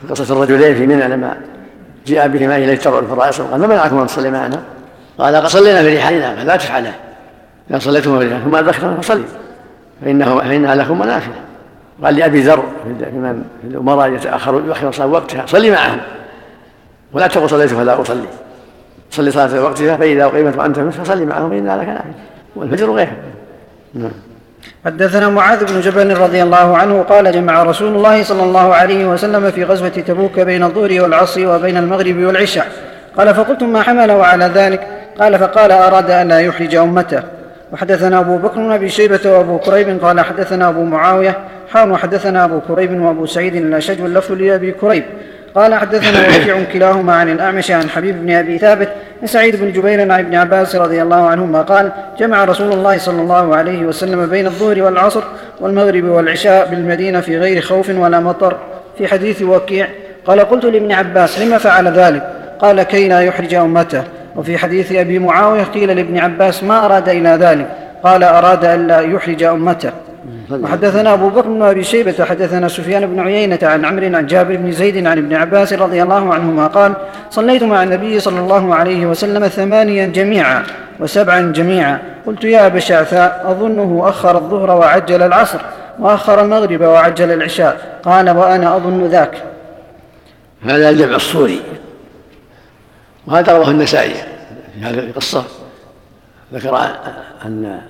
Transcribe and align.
في 0.00 0.08
قصة 0.08 0.34
الرجلين 0.34 0.74
في 0.74 0.86
منى 0.86 1.08
لما 1.08 1.36
جاء 2.06 2.28
بهما 2.28 2.56
إليه 2.56 2.76
ترع 2.76 2.98
الفرائص 2.98 3.40
قال 3.40 3.60
ما 3.60 3.66
منعكم 3.66 3.98
أن 3.98 4.06
تصلي 4.06 4.30
معنا؟ 4.30 4.62
قال 5.18 5.50
صلينا 5.50 5.82
في 5.82 5.96
رحالنا 5.96 6.28
قال 6.36 6.46
لا 6.46 6.56
تفعله. 6.56 6.94
إذا 7.70 7.78
صليتم 7.78 8.18
في 8.18 8.24
رحالنا 8.24 8.44
ثم 8.44 8.56
أدركتم 8.56 9.00
فصلي. 9.00 9.24
فإنه 10.04 10.38
فإنها 10.38 10.74
لكم 10.74 10.98
منافع. 10.98 11.30
قال 12.04 12.16
لأبي 12.16 12.40
ذر 12.40 12.64
في 12.84 12.88
من 12.88 13.44
في 13.62 13.68
الأمراء 13.68 14.12
يتأخر 14.12 14.54
يؤخر 14.66 14.92
صلاة 14.92 15.06
وقتها 15.06 15.46
صلي 15.46 15.70
معهم. 15.70 15.98
ولا 17.12 17.26
تقل 17.26 17.50
صليت 17.50 17.70
فلا 17.70 18.00
أصلي. 18.00 18.26
صلي 19.10 19.30
صلاة 19.30 19.62
وقتها 19.62 19.96
فإذا 19.96 20.24
أقيمت 20.24 20.58
وأنت 20.58 20.78
فصلي 20.78 21.24
معهم 21.24 21.50
فإنها 21.50 21.76
لك 21.76 21.88
نافع. 21.88 22.04
والفجر 22.56 22.90
غيره 22.90 23.16
نعم. 23.94 24.10
حدثنا 24.84 25.28
معاذ 25.28 25.64
بن 25.64 25.80
جبل 25.80 26.18
رضي 26.18 26.42
الله 26.42 26.76
عنه 26.76 27.02
قال 27.02 27.32
جمع 27.32 27.62
رسول 27.62 27.96
الله 27.96 28.22
صلى 28.22 28.42
الله 28.42 28.74
عليه 28.74 29.06
وسلم 29.06 29.50
في 29.50 29.64
غزوة 29.64 29.88
تبوك 29.88 30.40
بين 30.40 30.64
الظهر 30.64 31.02
والعصر 31.02 31.46
وبين 31.46 31.76
المغرب 31.76 32.16
والعشاء. 32.16 32.66
قال 33.16 33.34
فقلت 33.34 33.62
ما 33.62 33.82
حمله 33.82 34.24
على 34.24 34.44
ذلك؟ 34.44 34.86
قال 35.20 35.38
فقال 35.38 35.72
أراد 35.72 36.10
أن 36.10 36.28
لا 36.28 36.40
يحرج 36.40 36.74
أمته. 36.74 37.22
وحدثنا 37.72 38.20
أبو 38.20 38.36
بكر 38.36 38.54
بن 38.54 38.72
أبي 38.72 38.88
شيبة 38.88 39.20
وأبو 39.24 39.58
كريب. 39.58 40.04
قال 40.04 40.20
حدثنا 40.20 40.68
أبو 40.68 40.84
معاوية. 40.84 41.38
حان 41.72 41.90
وحدثنا 41.90 42.44
أبو 42.44 42.60
كريب 42.60 43.00
وأبو 43.00 43.26
سعيد. 43.26 43.56
الأشج 43.56 44.02
واللفظ 44.02 44.32
لأبي 44.32 44.72
كريب. 44.72 45.04
قال 45.58 45.74
حدثنا 45.74 46.28
وكيع 46.28 46.62
كلاهما 46.72 47.14
عن 47.14 47.28
الأعمش 47.28 47.70
عن 47.70 47.90
حبيب 47.90 48.26
بن 48.26 48.30
أبي 48.30 48.58
ثابت 48.58 48.88
عن 49.22 49.26
سعيد 49.26 49.56
بن 49.56 49.72
جبير 49.72 50.00
عن 50.00 50.10
ابن 50.10 50.34
عباس 50.34 50.76
رضي 50.76 51.02
الله 51.02 51.28
عنهما 51.28 51.62
قال 51.62 51.92
جمع 52.18 52.44
رسول 52.44 52.72
الله 52.72 52.98
صلى 52.98 53.22
الله 53.22 53.56
عليه 53.56 53.82
وسلم 53.82 54.26
بين 54.26 54.46
الظهر 54.46 54.82
والعصر 54.82 55.22
والمغرب 55.60 56.04
والعشاء 56.04 56.68
بالمدينة 56.68 57.20
في 57.20 57.38
غير 57.38 57.60
خوف 57.60 57.90
ولا 57.90 58.20
مطر. 58.20 58.56
في 58.98 59.08
حديث 59.08 59.42
وكيع 59.42 59.88
قال 60.26 60.40
قلت 60.40 60.64
لابن 60.64 60.92
عباس 60.92 61.38
لم 61.38 61.58
فعل 61.58 61.88
ذلك؟ 61.88 62.22
قال 62.58 62.82
كي 62.82 63.08
لا 63.08 63.20
يحرج 63.20 63.54
أمته. 63.54 64.02
وفي 64.36 64.58
حديث 64.58 64.92
أبي 64.92 65.18
معاوية 65.18 65.62
قيل 65.62 65.96
لابن 65.96 66.18
عباس 66.18 66.64
ما 66.64 66.84
أراد 66.84 67.08
إلى 67.08 67.28
ذلك؟ 67.28 67.66
قال 68.02 68.24
أراد 68.24 68.64
ألا 68.64 69.00
يحرج 69.00 69.42
أمته. 69.42 69.90
وحدثنا 70.50 71.14
أبو 71.14 71.28
بكر 71.28 71.48
بن 71.48 71.62
أبي 71.62 71.84
شيبة 71.84 72.24
حدثنا 72.24 72.68
سفيان 72.68 73.06
بن 73.06 73.20
عيينة 73.20 73.58
عن 73.62 73.84
عمرو 73.84 74.16
عن 74.16 74.26
جابر 74.26 74.56
بن 74.56 74.72
زيد 74.72 75.06
عن 75.06 75.18
ابن 75.18 75.34
عباس 75.34 75.72
رضي 75.72 76.02
الله 76.02 76.34
عنهما 76.34 76.66
قال 76.66 76.94
صليت 77.30 77.62
مع 77.62 77.82
النبي 77.82 78.20
صلى 78.20 78.40
الله 78.40 78.74
عليه 78.74 79.06
وسلم 79.06 79.48
ثمانيا 79.48 80.06
جميعا 80.06 80.62
وسبعا 81.00 81.52
جميعا. 81.52 81.98
قلت 82.26 82.44
يا 82.44 82.66
أبا 82.66 82.78
شعثاء 82.78 83.44
أظنه 83.46 84.08
أخر 84.08 84.38
الظهر 84.38 84.70
وعجل 84.70 85.22
العصر 85.22 85.58
وأخر 85.98 86.42
المغرب 86.44 86.80
وعجل 86.80 87.30
العشاء. 87.30 88.00
قال 88.02 88.30
وأنا 88.30 88.76
أظن 88.76 89.04
ذاك. 89.04 89.42
هذا 90.64 90.90
الجمع 90.90 91.16
الصوري. 91.16 91.60
وهذا 93.26 93.52
رواه 93.52 93.70
النسائي 93.70 94.14
في 94.74 94.84
هذه 94.84 94.98
القصة. 94.98 95.44
ذكر 96.54 96.78
أن 97.44 97.80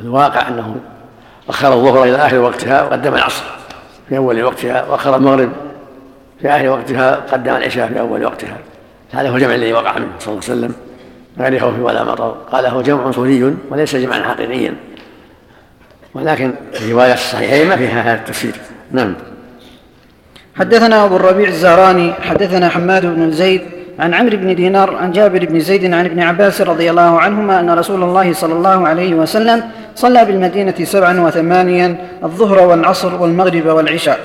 الواقع 0.00 0.48
أنه 0.48 0.76
أخر 1.50 1.72
الظهر 1.72 2.04
إلى 2.04 2.16
آخر 2.16 2.38
وقتها 2.38 2.82
وقدم 2.82 3.14
العصر 3.14 3.44
في 4.08 4.16
أول 4.16 4.42
وقتها 4.42 4.84
وأخر 4.84 5.16
المغرب 5.16 5.52
في 6.40 6.48
آخر 6.48 6.68
وقتها 6.68 7.14
قدم 7.32 7.56
العشاء 7.56 7.88
في 7.88 8.00
أول 8.00 8.24
وقتها. 8.24 8.56
هذا 9.12 9.28
هو 9.28 9.36
الجمع 9.36 9.54
الذي 9.54 9.72
وقع 9.72 9.98
منه 9.98 10.08
صلى 10.18 10.32
الله 10.32 10.44
عليه 10.48 10.54
وسلم. 10.54 10.74
غير 11.38 11.60
خوف 11.60 11.78
ولا 11.78 12.04
مطر. 12.04 12.36
قال 12.52 12.66
هو 12.66 12.82
جمع 12.82 13.10
صوري 13.10 13.56
وليس 13.70 13.96
جمعا 13.96 14.22
حقيقيا. 14.22 14.74
ولكن 16.14 16.54
رواية 16.90 17.14
الصحيحين 17.14 17.68
ما 17.68 17.76
فيها 17.76 18.02
هذا 18.02 18.14
التفسير. 18.14 18.54
نعم. 18.90 19.14
حدثنا 20.56 21.04
أبو 21.04 21.16
الربيع 21.16 21.48
الزهراني 21.48 22.12
حدثنا 22.12 22.68
حماد 22.68 23.06
بن 23.06 23.30
زيد 23.30 23.62
عن 24.00 24.14
عمرو 24.14 24.36
بن 24.36 24.54
دينار 24.54 24.96
عن 24.96 25.12
جابر 25.12 25.44
بن 25.44 25.60
زيد 25.60 25.84
عن 25.84 26.04
ابن 26.04 26.20
عباس 26.20 26.60
رضي 26.60 26.90
الله 26.90 27.20
عنهما 27.20 27.60
أن 27.60 27.70
رسول 27.70 28.02
الله 28.02 28.32
صلى 28.32 28.52
الله 28.52 28.88
عليه 28.88 29.14
وسلم 29.14 29.62
صلى 29.94 30.24
بالمدينة 30.24 30.74
سبعا 30.84 31.20
وثمانيا 31.20 31.96
الظهر 32.24 32.66
والعصر 32.66 33.22
والمغرب 33.22 33.66
والعشاء. 33.66 34.18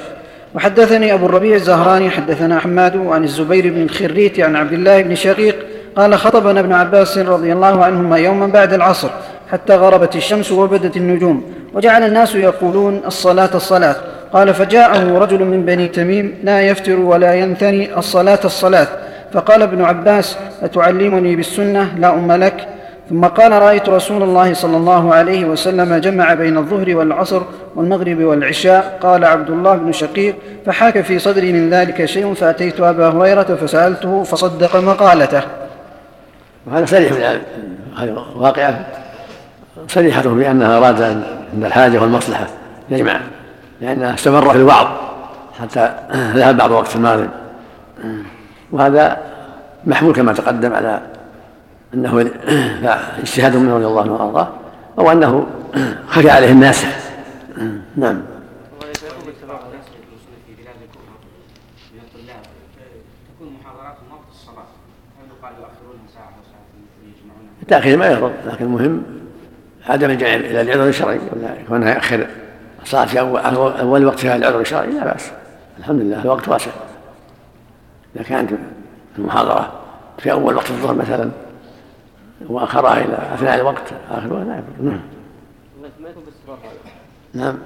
وحدثني 0.56 1.14
أبو 1.14 1.26
الربيع 1.26 1.56
الزهراني 1.56 2.10
حدثنا 2.10 2.60
حماد 2.60 2.98
عن 2.98 3.24
الزبير 3.24 3.74
بن 3.74 3.82
الخريت 3.82 4.40
عن 4.40 4.56
عبد 4.56 4.74
الله 4.74 5.02
بن 5.02 5.16
شقيق 5.16 5.56
قال 5.96 6.16
خطبنا 6.16 6.60
ابن 6.60 6.74
عباس 6.74 7.18
رضي 7.18 7.54
الله 7.54 7.86
عنهما 7.86 8.18
يوما 8.18 8.48
بعد 8.48 8.74
العصر 8.74 9.10
حتى 9.52 9.76
غربت 9.76 10.16
الشمس 10.16 10.52
وبدت 10.52 10.98
النجوم 10.98 11.44
وجعل 11.74 12.04
الناس 12.04 12.36
يقولون 12.36 13.02
الصلاة 13.06 13.50
الصلاة. 13.56 13.96
قال 14.34 14.54
فجاءه 14.54 15.18
رجل 15.18 15.46
من 15.46 15.66
بني 15.66 15.88
تميم 15.88 16.34
لا 16.44 16.62
يفتر 16.62 17.00
ولا 17.00 17.34
ينثني 17.34 17.98
الصلاة 17.98 18.40
الصلاة. 18.46 18.88
فقال 19.36 19.62
ابن 19.62 19.82
عباس 19.82 20.38
أتعلمني 20.64 21.36
بالسنة؟ 21.36 21.96
لا 21.98 22.14
أم 22.14 22.32
لك. 22.32 22.68
ثم 23.10 23.26
قال 23.26 23.52
رأيت 23.52 23.90
رسول 23.90 24.24
الله 24.24 24.54
صلى 24.54 24.78
الله 24.78 25.14
عليه 25.14 25.46
وسلم 25.46 25.96
جمع 25.96 26.34
بين 26.34 26.58
الظهر 26.58 26.96
والعصر 26.96 27.42
والمغرب 27.76 28.20
والعشاء. 28.20 29.00
قال 29.02 29.26
عبد 29.26 29.50
الله 29.50 29.76
بن 29.76 29.92
شقيق 29.92 30.36
فحاك 30.66 31.02
في 31.02 31.20
صدري 31.20 31.54
من 31.54 31.70
ذلك 31.70 32.06
شيء 32.06 32.34
فأتيت 32.34 32.80
أبا 32.80 33.08
هريرة 33.08 33.44
فسألته 33.44 34.24
فصدق 34.24 34.76
مقالته. 34.76 35.42
وهذا 36.68 36.86
صريح 36.86 37.12
هذه 37.98 38.26
واقعة. 38.36 38.86
صريحة 39.88 40.22
بأنها 40.22 40.78
أراد 40.78 41.02
عند 41.54 41.66
الحاجة 41.66 42.02
والمصلحة 42.02 42.48
يجمع 42.90 43.20
لأنها 43.82 44.14
استمر 44.14 44.50
في 44.50 44.58
الوعظ 44.58 44.88
حتى 45.62 45.94
ذهب 46.14 46.58
بعض 46.58 46.72
وقت 46.72 46.96
المغرب. 46.96 47.30
وهذا 48.76 49.18
محمول 49.86 50.14
كما 50.14 50.34
تقدم 50.34 50.74
على 50.74 51.02
أنه 51.94 52.32
اجتهاد 53.20 53.56
منه 53.56 53.76
رضي 53.76 53.86
الله 53.86 54.02
عنه 54.02 54.14
وأرضاه 54.14 54.48
أو 55.00 55.12
أنه 55.12 55.48
خفي 56.08 56.30
عليه 56.30 56.52
الناس. 56.52 56.86
نعم. 57.96 58.22
التأخير 67.62 67.98
ما 67.98 68.08
يضر 68.12 68.32
لكن 68.48 68.66
المهم 68.66 69.04
عدم 69.88 70.10
الجمع 70.10 70.34
إلى 70.34 70.62
العذر 70.62 70.88
الشرعي 70.88 71.18
ولا 71.18 71.50
كونه 71.68 71.90
يأخر 71.90 72.28
أول, 72.94 73.40
أول 73.72 74.06
وقتها 74.06 74.36
العذر 74.36 74.62
الشرعي 74.62 74.88
لا 74.88 75.04
بأس. 75.04 75.32
الحمد 75.80 76.02
لله 76.02 76.22
الوقت 76.22 76.48
واسع. 76.48 76.72
إذا 78.16 78.24
كانت 78.24 78.52
المحاضرة 79.18 79.72
في 80.18 80.32
أول 80.32 80.56
وقت 80.56 80.70
الظهر 80.70 80.96
مثلا 80.96 81.30
وأخرها 82.50 82.98
إلى 82.98 83.18
أثناء 83.34 83.56
الوقت 83.56 83.94
آخر 84.12 84.28
لا 84.28 84.44
نعم. 84.84 85.00
نعم. 87.34 87.58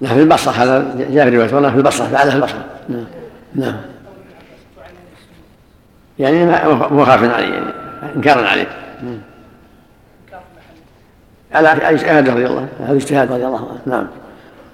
نعم 0.00 0.14
في 0.14 0.22
البصرة 0.22 0.52
هذا 0.52 0.94
جاء 1.10 1.30
في 1.30 1.36
رواية 1.36 1.70
في 1.70 1.76
البصرة 1.76 2.12
بعدها 2.12 2.30
في 2.30 2.36
البصرة. 2.36 2.64
نعم. 2.88 3.04
نعم. 3.54 3.76
يعني 6.18 6.46
مخاف 6.90 7.34
عليه 7.34 7.54
يعني 7.54 7.66
إنكارا 8.16 8.48
عليه. 8.48 8.66
نعم. 9.02 9.18
على 11.52 11.68
اجتهاد 11.68 12.28
رضي 12.28 12.46
الله 12.46 12.68
هذا 12.80 12.96
اجتهاد 12.96 13.32
رضي 13.32 13.46
الله 13.46 13.68
عنه. 13.68 13.80
نعم. 13.86 14.06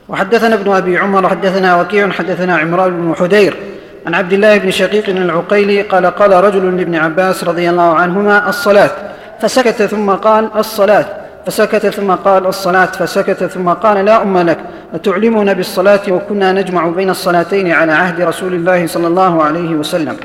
وحدثنا 0.09 0.55
ابن 0.55 0.73
أبي 0.73 0.99
عمر 0.99 1.29
حدثنا 1.29 1.81
وكيع 1.81 2.11
حدثنا 2.11 2.57
عمران 2.57 2.91
بن 2.91 3.15
حدير 3.15 3.72
عن 4.07 4.15
عبد 4.15 4.33
الله 4.33 4.59
بن 4.59 4.71
شقيق 4.71 5.09
العقيلي 5.09 5.83
قال 5.83 6.07
قال 6.07 6.33
رجل 6.33 6.77
لابن 6.77 6.95
عباس 6.95 7.45
رضي 7.45 7.71
الله 7.71 7.95
عنهما 7.95 8.49
الصلاة. 8.49 8.91
فسكت 9.41 9.83
ثم 9.83 10.11
قال 10.11 10.51
الصلاة. 10.57 11.05
فسكت 11.47 11.87
ثم 11.87 12.11
قال 12.11 12.47
الصلاة. 12.47 12.87
فسكت 12.87 13.45
ثم 13.45 13.69
قال 13.69 14.05
لا 14.05 14.23
أم 14.23 14.39
لك. 14.39 14.59
أتعلمون 14.95 15.55
بالصلاة 15.55 16.01
وكنا 16.11 16.53
نجمع 16.53 16.89
بين 16.89 17.11
الصلاتين 17.11 17.73
على 17.73 17.93
عهد 17.93 18.21
رسول 18.21 18.55
الله 18.55 18.87
صلى 18.87 19.07
الله 19.07 19.43
عليه 19.43 19.71
وسلم. 19.75 20.17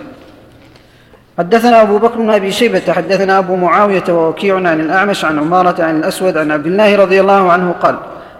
حدثنا 1.37 1.81
أبو 1.81 1.97
بكر 1.97 2.17
بن 2.17 2.29
أبي 2.29 2.51
شيبة. 2.51 2.93
حدثنا 2.93 3.37
أبو 3.37 3.55
معاوية 3.55 4.03
ووكيع 4.09 4.55
عن 4.55 4.79
الأعمش 4.79 5.25
عن 5.25 5.39
عمارة 5.39 5.83
عن 5.83 5.99
الأسود 5.99 6.37
عن 6.37 6.51
عبد 6.51 6.67
الله 6.67 6.95
رضي 6.95 7.21
الله 7.21 7.51
عنه 7.51 7.71
قال 7.71 7.95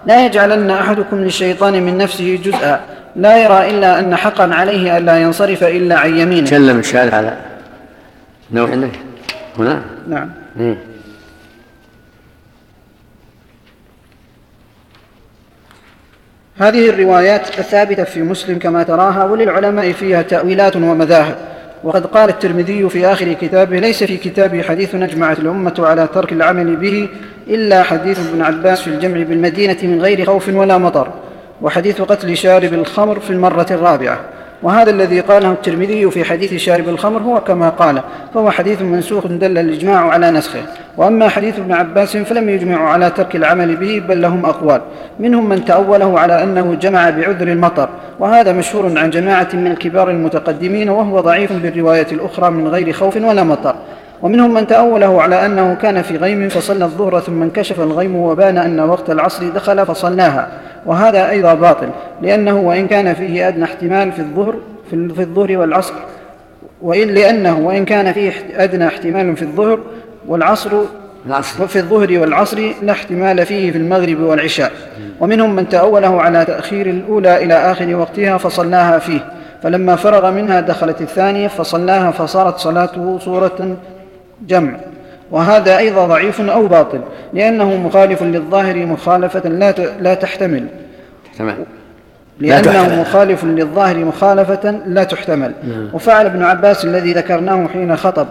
لا 0.06 0.26
يجعلن 0.26 0.72
أحدكم 0.72 1.18
للشيطان 1.18 1.84
من 1.84 1.98
نفسه 1.98 2.40
جزءا 2.44 2.80
لا 3.18 3.38
يرى 3.44 3.70
إلا 3.70 4.00
أن 4.00 4.16
حقا 4.16 4.54
عليه 4.54 4.98
ألا 4.98 5.22
ينصرف 5.22 5.64
إلا 5.64 6.00
عن 6.00 6.18
يمينه. 6.18 6.48
تكلم 6.48 6.80
الشارع 6.80 7.18
على 7.18 7.38
نوع 8.52 8.70
عندك 8.70 8.92
هنا. 9.60 9.82
نعم. 10.08 10.30
مم. 10.56 10.78
هذه 16.58 16.90
الروايات 16.90 17.60
الثابتة 17.60 18.04
في 18.04 18.22
مسلم 18.22 18.60
كما 18.60 18.84
تراها 18.84 19.24
وللعلماء 19.24 19.92
فيها 19.92 20.22
تأويلات 20.22 20.76
ومذاهب. 20.76 21.36
وقد 21.84 22.06
قال 22.06 22.30
الترمذي 22.30 22.90
في 22.90 23.08
آخر 23.08 23.34
كتابه 23.34 23.80
ليس 23.80 24.04
في 24.04 24.18
كتابه 24.18 24.62
حديث 24.62 24.96
أجمعت 24.96 25.40
الأمة 25.40 25.76
على 25.80 26.08
ترك 26.14 26.32
العمل 26.34 26.76
به 26.76 27.10
إلا 27.48 27.84
حديث 27.84 28.30
ابن 28.30 28.42
عباس 28.42 28.82
في 28.82 28.88
الجمع 28.88 29.24
بالمدينة 29.24 29.78
من 29.84 30.02
غير 30.02 30.26
خوف 30.26 30.50
ولا 30.50 30.78
مطر. 30.78 31.27
وحديث 31.62 32.02
قتل 32.02 32.38
شارب 32.38 32.74
الخمر 32.74 33.20
في 33.20 33.30
المرة 33.30 33.68
الرابعة. 33.72 34.20
وهذا 34.64 34.90
الذي 34.90 35.20
قاله 35.20 35.52
الترمذي 35.52 36.12
في 36.12 36.24
حديث 36.24 36.54
شارب 36.54 36.90
الخمر 36.90 37.22
هو 37.22 37.42
كما 37.42 37.70
قال 37.70 38.02
فهو 38.34 38.52
حديث 38.52 38.82
منسوخ 38.82 39.28
دل 39.28 39.58
الإجماع 39.58 40.10
على 40.10 40.32
نسخه. 40.32 40.62
وأما 40.98 41.30
حديث 41.30 41.60
ابن 41.60 41.74
عباس 41.74 42.18
فلم 42.18 42.50
يجمعوا 42.50 42.90
على 42.90 43.10
ترك 43.10 43.36
العمل 43.36 43.76
به 43.76 44.04
بل 44.08 44.22
لهم 44.22 44.46
أقوال. 44.46 44.82
منهم 45.20 45.50
من 45.50 45.66
تأوله 45.66 46.20
على 46.20 46.44
أنه 46.44 46.78
جمع 46.82 47.10
بعذر 47.10 47.48
المطر. 47.48 47.90
وهذا 48.20 48.54
مشهور 48.54 49.00
عن 49.00 49.10
جماعة 49.10 49.48
من 49.54 49.68
الكبار 49.68 50.10
المتقدمين 50.10 50.90
وهو 50.90 51.20
ضعيف 51.20 51.54
بالرواية 51.54 52.08
الأخرى 52.12 52.52
من 52.52 52.68
غير 52.68 52.94
خوف 52.94 53.16
ولا 53.16 53.44
مطر. 53.44 53.76
ومنهم 54.22 54.54
من 54.54 54.68
تأوله 54.68 55.22
على 55.22 55.46
أنه 55.46 55.74
كان 55.82 56.02
في 56.02 56.18
غيم 56.18 56.50
فصلى 56.50 56.86
الظهر 56.86 57.20
ثم 57.20 57.42
انكشف 57.44 57.80
الغيم 57.80 58.16
وبان 58.16 58.58
أن 58.58 58.80
وقت 58.80 59.10
العصر 59.10 59.50
دخل 59.50 59.86
فصلاها 59.86 60.48
وهذا 60.86 61.30
أيضا 61.30 61.54
باطل 61.54 61.90
لأنه 62.22 62.58
وإن 62.60 62.88
كان 62.88 63.14
فيه 63.14 63.48
أدنى 63.48 63.64
احتمال 63.64 64.12
في 64.12 64.20
الظهر 64.20 64.56
في 64.90 65.22
الظهر 65.22 65.58
والعصر. 65.58 65.94
وإن 66.82 67.08
لأنه 67.08 67.60
وإن 67.60 67.86
كان 67.86 68.14
فيه 68.14 68.32
أدنى 68.56 68.88
احتمال 68.88 69.36
في 69.36 69.42
الظهر 69.42 69.80
والعصر 70.28 70.72
العصر. 71.26 71.68
في 71.68 71.80
الظهر 71.80 72.20
والعصر 72.20 72.72
لا 72.82 72.92
احتمال 72.92 73.46
فيه 73.46 73.72
في 73.72 73.78
المغرب 73.78 74.20
والعشاء. 74.20 74.72
ومنهم 75.20 75.56
من 75.56 75.70
تأوله 75.70 76.22
على 76.22 76.46
تأخير 76.46 76.90
الأولى 76.90 77.44
إلى 77.44 77.54
آخر 77.54 77.96
وقتها 77.96 78.38
فصلاها 78.38 79.00
فيه. 79.00 79.20
فلما 79.64 79.96
فرغ 79.96 80.32
منها 80.32 80.62
دخلت 80.62 81.02
الثانية 81.02 81.48
فصلاها 81.48 82.12
فصارت 82.12 82.58
صلاته 82.58 83.20
صورة 83.20 83.78
جمع. 84.42 84.74
وهذا 85.32 85.78
أيضا 85.78 86.06
ضعيف 86.06 86.42
أو 86.42 86.68
باطل 86.68 87.02
لأنه 87.34 87.78
مخالف 87.78 88.24
للظاهر 88.24 88.86
مخالفة 88.86 89.50
لا 89.50 89.72
لا 90.02 90.14
تحتمل. 90.14 90.68
تمام. 91.38 91.58
لأنه 92.40 93.02
مخالف 93.02 93.44
للظاهر 93.44 93.98
مخالفة 93.98 94.72
لا 94.86 95.04
تحتمل. 95.04 95.52
نعم. 95.68 95.90
وفعل 95.94 96.26
ابن 96.26 96.44
عباس 96.44 96.86
الذي 96.86 97.14
ذكرناه 97.14 97.68
حين 97.68 97.96
خطب 97.96 98.28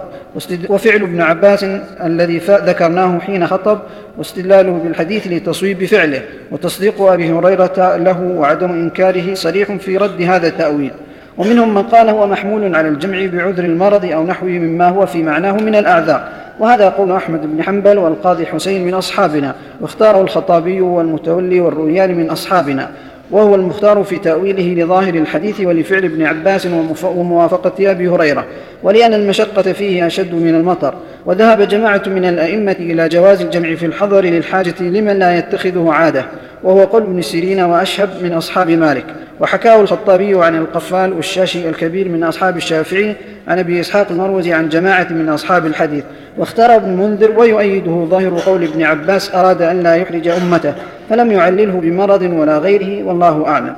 وفعل 0.69 1.03
ابن 1.03 1.21
عباس 1.23 1.65
الذي 2.05 2.39
ذكرناه 2.49 3.19
حين 3.19 3.47
خطب 3.47 3.79
واستدلاله 4.19 4.73
بالحديث 4.73 5.27
لتصويب 5.27 5.85
فعله 5.85 6.23
وتصديق 6.51 7.03
أبي 7.03 7.33
هريرة 7.33 7.97
له 7.97 8.23
وعدم 8.23 8.71
إنكاره 8.71 9.35
صريح 9.35 9.73
في 9.73 9.97
رد 9.97 10.23
هذا 10.23 10.47
التأويل. 10.49 10.93
ومنهم 11.39 11.75
من 11.75 11.83
قال 11.83 12.09
هو 12.09 12.27
محمول 12.27 12.75
على 12.75 12.89
الجمع 12.89 13.27
بعذر 13.27 13.65
المرض 13.65 14.05
أو 14.05 14.27
نحوه 14.27 14.49
مما 14.49 14.89
هو 14.89 15.07
في 15.07 15.23
معناه 15.23 15.53
من 15.53 15.75
الأعذار. 15.75 16.29
وهذا 16.61 16.89
قول 16.89 17.13
أحمد 17.13 17.57
بن 17.57 17.63
حنبل 17.63 17.99
والقاضي 17.99 18.47
حسين 18.47 18.87
من 18.87 18.95
أصحابنا 18.95 19.55
واختاره 19.81 20.21
الخطابي 20.21 20.81
والمتولي 20.81 21.61
والرويان 21.61 22.15
من 22.15 22.31
أصحابنا 22.31 22.91
وهو 23.31 23.55
المختار 23.55 24.03
في 24.03 24.19
تأويله 24.19 24.85
لظاهر 24.85 25.15
الحديث 25.15 25.61
ولفعل 25.61 26.05
ابن 26.05 26.23
عباس 26.23 26.69
وموافقة 27.05 27.91
أبي 27.91 28.09
هريرة 28.09 28.45
ولأن 28.83 29.15
المشقة 29.15 29.63
فيه 29.63 30.07
أشد 30.07 30.35
من 30.35 30.55
المطر. 30.55 30.95
وذهب 31.27 31.63
جماعة 31.63 32.03
من 32.07 32.25
الأئمة 32.25 32.77
إلى 32.81 33.09
جواز 33.09 33.41
الجمع 33.41 33.75
في 33.75 33.87
الحضر 33.87 34.25
للحاجة 34.25 34.75
لمن 34.81 35.19
لا 35.19 35.39
يتخذه 35.39 35.89
عادة. 35.93 36.25
وهو 36.63 36.85
قول 36.85 37.03
ابن 37.03 37.23
سيرين 37.23 37.61
وأشهب 37.61 38.11
من 38.23 38.33
أصحاب 38.33 38.71
مالك. 38.71 39.05
وحكاه 39.41 39.81
الخطابي 39.81 40.45
عن 40.45 40.57
القفال 40.57 41.13
والشاشي 41.13 41.69
الكبير 41.69 42.09
من 42.09 42.25
أصحاب 42.25 42.57
الشافعي 42.57 43.17
عن 43.49 43.59
أبي 43.59 43.81
إسحاق 43.81 44.07
المروزي 44.11 44.53
عن 44.53 44.69
جماعة 44.69 45.07
من 45.11 45.29
أصحاب 45.29 45.67
الحديث. 45.67 46.05
واختار 46.39 46.77
ابن 46.77 46.91
المنذر 46.91 47.39
ويؤيده 47.39 48.07
ظاهر 48.11 48.39
قول 48.39 48.65
ابن 48.65 48.83
عباس 48.83 49.35
أراد 49.35 49.63
أن 49.63 49.83
لا 49.83 49.95
يحرج 49.97 50.29
أمته 50.29 50.75
فلم 51.11 51.33
يعلله 51.33 51.81
بمرض 51.81 52.23
ولا 52.23 52.59
غيره 52.59 53.05
والله 53.05 53.47
أعلم. 53.47 53.77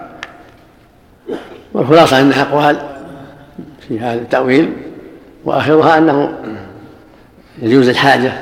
والخلاصة 1.74 2.20
أن 2.20 2.32
أقوال 2.32 2.78
في 3.88 4.00
هذا 4.00 4.20
التأويل 4.20 4.72
وآخرها 5.44 5.98
أنه 5.98 6.32
يجوز 7.62 7.88
الحاجة. 7.88 8.32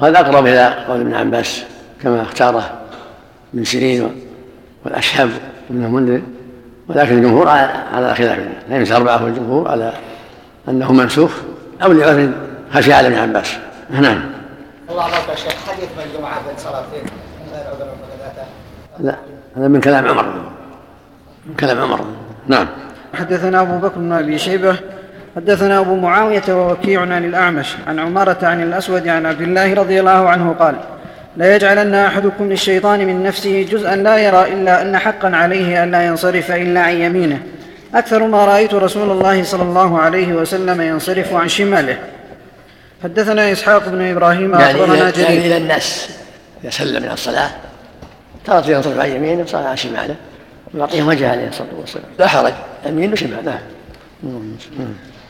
وهذا 0.00 0.20
أقرب 0.20 0.46
إلى 0.46 0.74
قول 0.88 1.00
ابن 1.00 1.14
عباس 1.14 1.64
كما 2.02 2.22
اختاره. 2.22 2.81
ابن 3.54 3.64
سيرين 3.64 4.10
والأشهب 4.84 5.30
ابن 5.70 5.84
المنذر 5.84 6.22
ولكن 6.88 7.18
الجمهور 7.18 7.48
على 7.48 8.14
خلاف 8.14 8.38
الأئمة 8.68 8.96
أربعة 8.96 9.24
والجمهور 9.24 9.68
على 9.68 9.92
أنه 10.68 10.92
منسوخ 10.92 11.32
أو 11.82 11.92
لعذر 11.92 12.32
خشي 12.72 12.92
على 12.92 13.08
ابن 13.08 13.18
عباس. 13.18 13.56
نعم. 13.90 14.22
الله 14.90 15.06
أكبر 15.06 15.30
يا 15.30 15.36
شيخ 15.36 15.52
حديث 15.68 15.88
من 15.96 16.04
الجمعة 16.12 16.46
بين 16.46 16.56
صلاتين 16.56 17.02
من 17.02 17.52
غير 17.52 17.66
عذر 17.66 17.86
لا 19.00 19.16
هذا 19.56 19.68
من 19.68 19.80
كلام 19.80 20.08
عمر. 20.08 20.24
من 21.46 21.54
كلام 21.60 21.80
عمر. 21.82 22.00
نعم. 22.46 22.66
حدثنا 23.14 23.60
أبو 23.60 23.78
بكر 23.78 23.98
بن 23.98 24.12
أبي 24.12 24.38
شيبة 24.38 24.76
حدثنا 25.36 25.78
أبو 25.78 25.96
معاوية 25.96 26.42
ووكيع 26.48 27.00
عن 27.00 27.24
الأعمش 27.24 27.76
عن 27.86 27.98
عمارة 27.98 28.46
عن 28.46 28.62
الأسود 28.62 29.08
عن 29.08 29.26
عبد 29.26 29.40
الله 29.40 29.74
رضي 29.74 30.00
الله 30.00 30.28
عنه 30.28 30.52
قال 30.58 30.76
لا 31.36 31.56
يجعلن 31.56 31.94
أحدكم 31.94 32.48
للشيطان 32.48 33.06
من 33.06 33.22
نفسه 33.22 33.62
جزءا 33.70 33.96
لا 33.96 34.18
يرى 34.18 34.52
إلا 34.52 34.82
أن 34.82 34.98
حقا 34.98 35.36
عليه 35.36 35.84
ألا 35.84 36.06
ينصرف 36.06 36.50
إلا 36.50 36.80
عن 36.80 37.00
يمينه. 37.00 37.42
أكثر 37.94 38.26
ما 38.26 38.44
رأيت 38.44 38.74
رسول 38.74 39.10
الله 39.10 39.42
صلى 39.42 39.62
الله 39.62 39.98
عليه 39.98 40.32
وسلم 40.32 40.80
ينصرف 40.80 41.34
عن 41.34 41.48
شماله. 41.48 41.98
حدثنا 43.02 43.52
إسحاق 43.52 43.88
بن 43.88 44.10
إبراهيم 44.10 44.54
يعني 44.54 44.70
أخبرنا 44.70 45.10
جرير. 45.10 45.30
يعني 45.30 45.46
إلى 45.46 45.56
الناس. 45.56 46.08
إذا 46.62 46.70
سلم 46.70 47.02
من 47.02 47.10
الصلاة 47.10 47.50
ترى 48.46 48.72
ينصرف 48.72 49.00
عن 49.00 49.10
يمينه 49.10 49.42
وصلى 49.42 49.68
عن 49.68 49.76
شماله 49.76 50.16
ويعطيهم 50.74 51.08
وجهه 51.08 51.30
عليه 51.30 51.48
الصلاة 51.48 51.68
والسلام. 51.80 52.06
لا 52.18 52.26
حرج 52.26 52.52
يمين 52.86 53.12
وشمال 53.12 53.44
نعم 53.44 54.56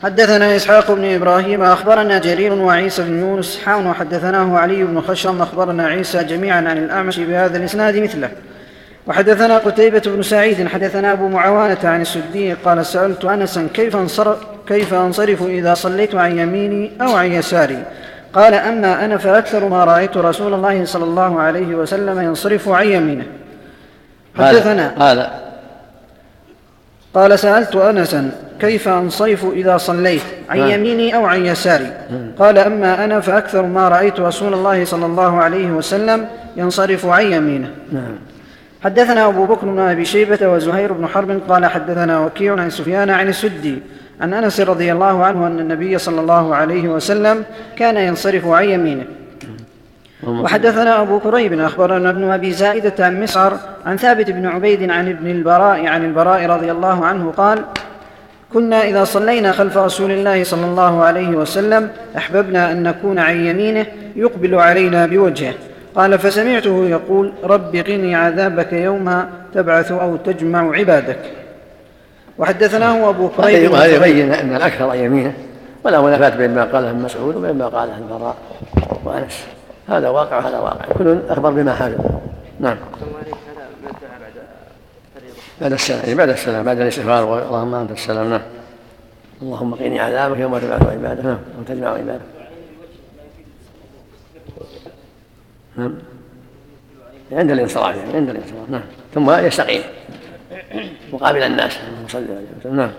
حدثنا 0.03 0.55
إسحاق 0.55 0.91
بن 0.91 1.15
إبراهيم 1.15 1.63
أخبرنا 1.63 2.19
جرير 2.19 2.53
وعيسى 2.53 3.03
بن 3.03 3.19
يونس 3.19 3.59
حاون 3.65 3.87
وحدثناه 3.87 4.57
علي 4.57 4.83
بن 4.83 5.01
خشرم 5.01 5.41
أخبرنا 5.41 5.87
عيسى 5.87 6.23
جميعا 6.23 6.57
عن 6.57 6.77
الأعمش 6.77 7.19
بهذا 7.19 7.57
الإسناد 7.57 7.97
مثله. 7.97 8.29
وحدثنا 9.07 9.57
قتيبة 9.57 10.01
بن 10.05 10.21
سعيد 10.21 10.67
حدثنا 10.67 11.11
أبو 11.11 11.27
معاونة 11.27 11.77
عن 11.83 12.01
السدي 12.01 12.53
قال 12.53 12.85
سألت 12.85 13.25
أنسا 13.25 13.67
كيف 13.73 13.95
انصرف, 13.95 14.37
كيف 14.67 14.93
أنصرف 14.93 15.43
إذا 15.43 15.73
صليت 15.73 16.15
عن 16.15 16.39
يميني 16.39 16.91
أو 17.01 17.15
عن 17.15 17.31
يساري؟ 17.31 17.83
قال 18.33 18.53
أما 18.53 19.05
أنا 19.05 19.17
فأكثر 19.17 19.69
ما 19.69 19.83
رأيت 19.83 20.17
رسول 20.17 20.53
الله 20.53 20.85
صلى 20.85 21.03
الله 21.03 21.39
عليه 21.41 21.75
وسلم 21.75 22.21
ينصرف 22.21 22.69
عن 22.69 22.87
يمينه. 22.87 23.25
حدثنا 24.37 25.11
هذا 25.11 25.31
قال 27.13 27.39
سألت 27.39 27.75
أنسا 27.75 28.31
كيف 28.63 28.87
أنصرف 28.87 29.45
إذا 29.53 29.77
صليت 29.77 30.21
عن 30.49 30.59
نعم. 30.59 30.69
يميني 30.69 31.15
أو 31.15 31.25
عن 31.25 31.45
يساري 31.45 31.91
نعم. 32.11 32.31
قال 32.39 32.57
أما 32.57 33.05
أنا 33.05 33.19
فأكثر 33.19 33.65
ما 33.65 33.89
رأيت 33.89 34.19
رسول 34.19 34.53
الله 34.53 34.85
صلى 34.85 35.05
الله 35.05 35.37
عليه 35.37 35.71
وسلم 35.71 36.27
ينصرف 36.57 37.05
عن 37.05 37.31
يمينه 37.31 37.69
نعم. 37.91 38.15
حدثنا 38.83 39.27
أبو 39.27 39.45
بكر 39.45 39.67
بن 39.67 39.79
أبي 39.79 40.05
شيبة 40.05 40.47
وزهير 40.47 40.93
بن 40.93 41.07
حرب 41.07 41.41
قال 41.49 41.65
حدثنا 41.65 42.19
وكيع 42.19 42.59
عن 42.59 42.69
سفيان 42.69 43.09
عن 43.09 43.27
السدي 43.27 43.79
عن 44.21 44.33
أنس 44.33 44.59
رضي 44.61 44.91
الله 44.91 45.25
عنه 45.25 45.47
أن 45.47 45.59
النبي 45.59 45.97
صلى 45.97 46.21
الله 46.21 46.55
عليه 46.55 46.87
وسلم 46.87 47.43
كان 47.75 47.97
ينصرف 47.97 48.47
عن 48.47 48.69
يمينه 48.69 49.05
وحدثنا 50.27 51.01
أبو 51.01 51.19
كريب 51.19 51.59
أخبرنا 51.59 52.09
ابن 52.09 52.23
أبي 52.23 52.51
زائدة 52.51 53.05
عن 53.05 53.21
مسعر 53.21 53.57
عن 53.85 53.97
ثابت 53.97 54.31
بن 54.31 54.45
عبيد 54.45 54.89
عن 54.89 55.09
ابن 55.09 55.27
البراء 55.31 55.87
عن 55.87 56.05
البراء 56.05 56.45
رضي 56.45 56.71
الله 56.71 57.05
عنه 57.05 57.31
قال 57.37 57.63
كنا 58.53 58.83
إذا 58.83 59.03
صلينا 59.03 59.51
خلف 59.51 59.77
رسول 59.77 60.11
الله 60.11 60.43
صلى 60.43 60.65
الله 60.65 61.03
عليه 61.03 61.29
وسلم 61.29 61.89
أحببنا 62.17 62.71
أن 62.71 62.83
نكون 62.83 63.19
عن 63.19 63.45
يمينه 63.45 63.85
يقبل 64.15 64.55
علينا 64.55 65.05
بوجهه. 65.05 65.53
قال 65.95 66.19
فسمعته 66.19 66.85
يقول 66.85 67.33
رب 67.43 67.75
قني 67.75 68.15
عذابك 68.15 68.73
يوم 68.73 69.25
تبعث 69.53 69.91
أو 69.91 70.15
تجمع 70.15 70.75
عبادك. 70.75 71.19
وحدثناه 72.37 73.09
أبو 73.09 73.29
كريب 73.29 73.71
وهذا 73.71 73.95
يبين 73.95 74.33
أن 74.33 74.55
الأكثر 74.55 74.89
عن 74.89 74.97
يمينه. 74.97 75.33
ولا 75.83 76.01
منافاة 76.01 76.37
بين 76.37 76.55
ما 76.55 76.63
قاله 76.63 76.89
ابن 76.89 77.01
مسعود 77.01 77.35
وبين 77.35 77.57
ما 77.57 77.67
قاله 77.67 77.97
البراء 77.97 78.35
وأنس. 79.05 79.43
هذا 79.89 80.09
واقع 80.09 80.37
وهذا 80.37 80.59
واقع. 80.59 80.85
كل 80.97 81.17
أخبر 81.29 81.49
بما 81.49 81.73
حاجة 81.73 81.97
نعم. 82.59 82.77
بعد 85.61 85.73
السلام 85.73 86.17
بعد 86.17 86.29
السلام 86.29 86.65
بعد 86.65 86.79
الاستغفار 86.79 87.47
اللهم 87.47 87.75
أنت 87.75 87.91
السلام 87.91 88.29
نعم. 88.29 88.41
اللهم 89.41 89.75
قيني 89.75 89.99
عذابك 89.99 90.39
يوم 90.39 90.57
تبعث 90.57 90.81
عبادك 90.81 91.25
نعم. 91.25 91.39
وتجمع 91.59 91.89
عبادك. 91.89 92.21
نعم. 95.77 95.95
عند 97.31 97.51
الانصراف 97.51 97.95
يعني 97.95 98.13
عند 98.13 98.29
الانصراف 98.29 98.69
نعم. 98.69 98.81
ثم 99.13 99.31
يستقيم. 99.31 99.81
مقابل 101.13 101.43
الناس 101.43 101.77
نعم. 102.71 102.91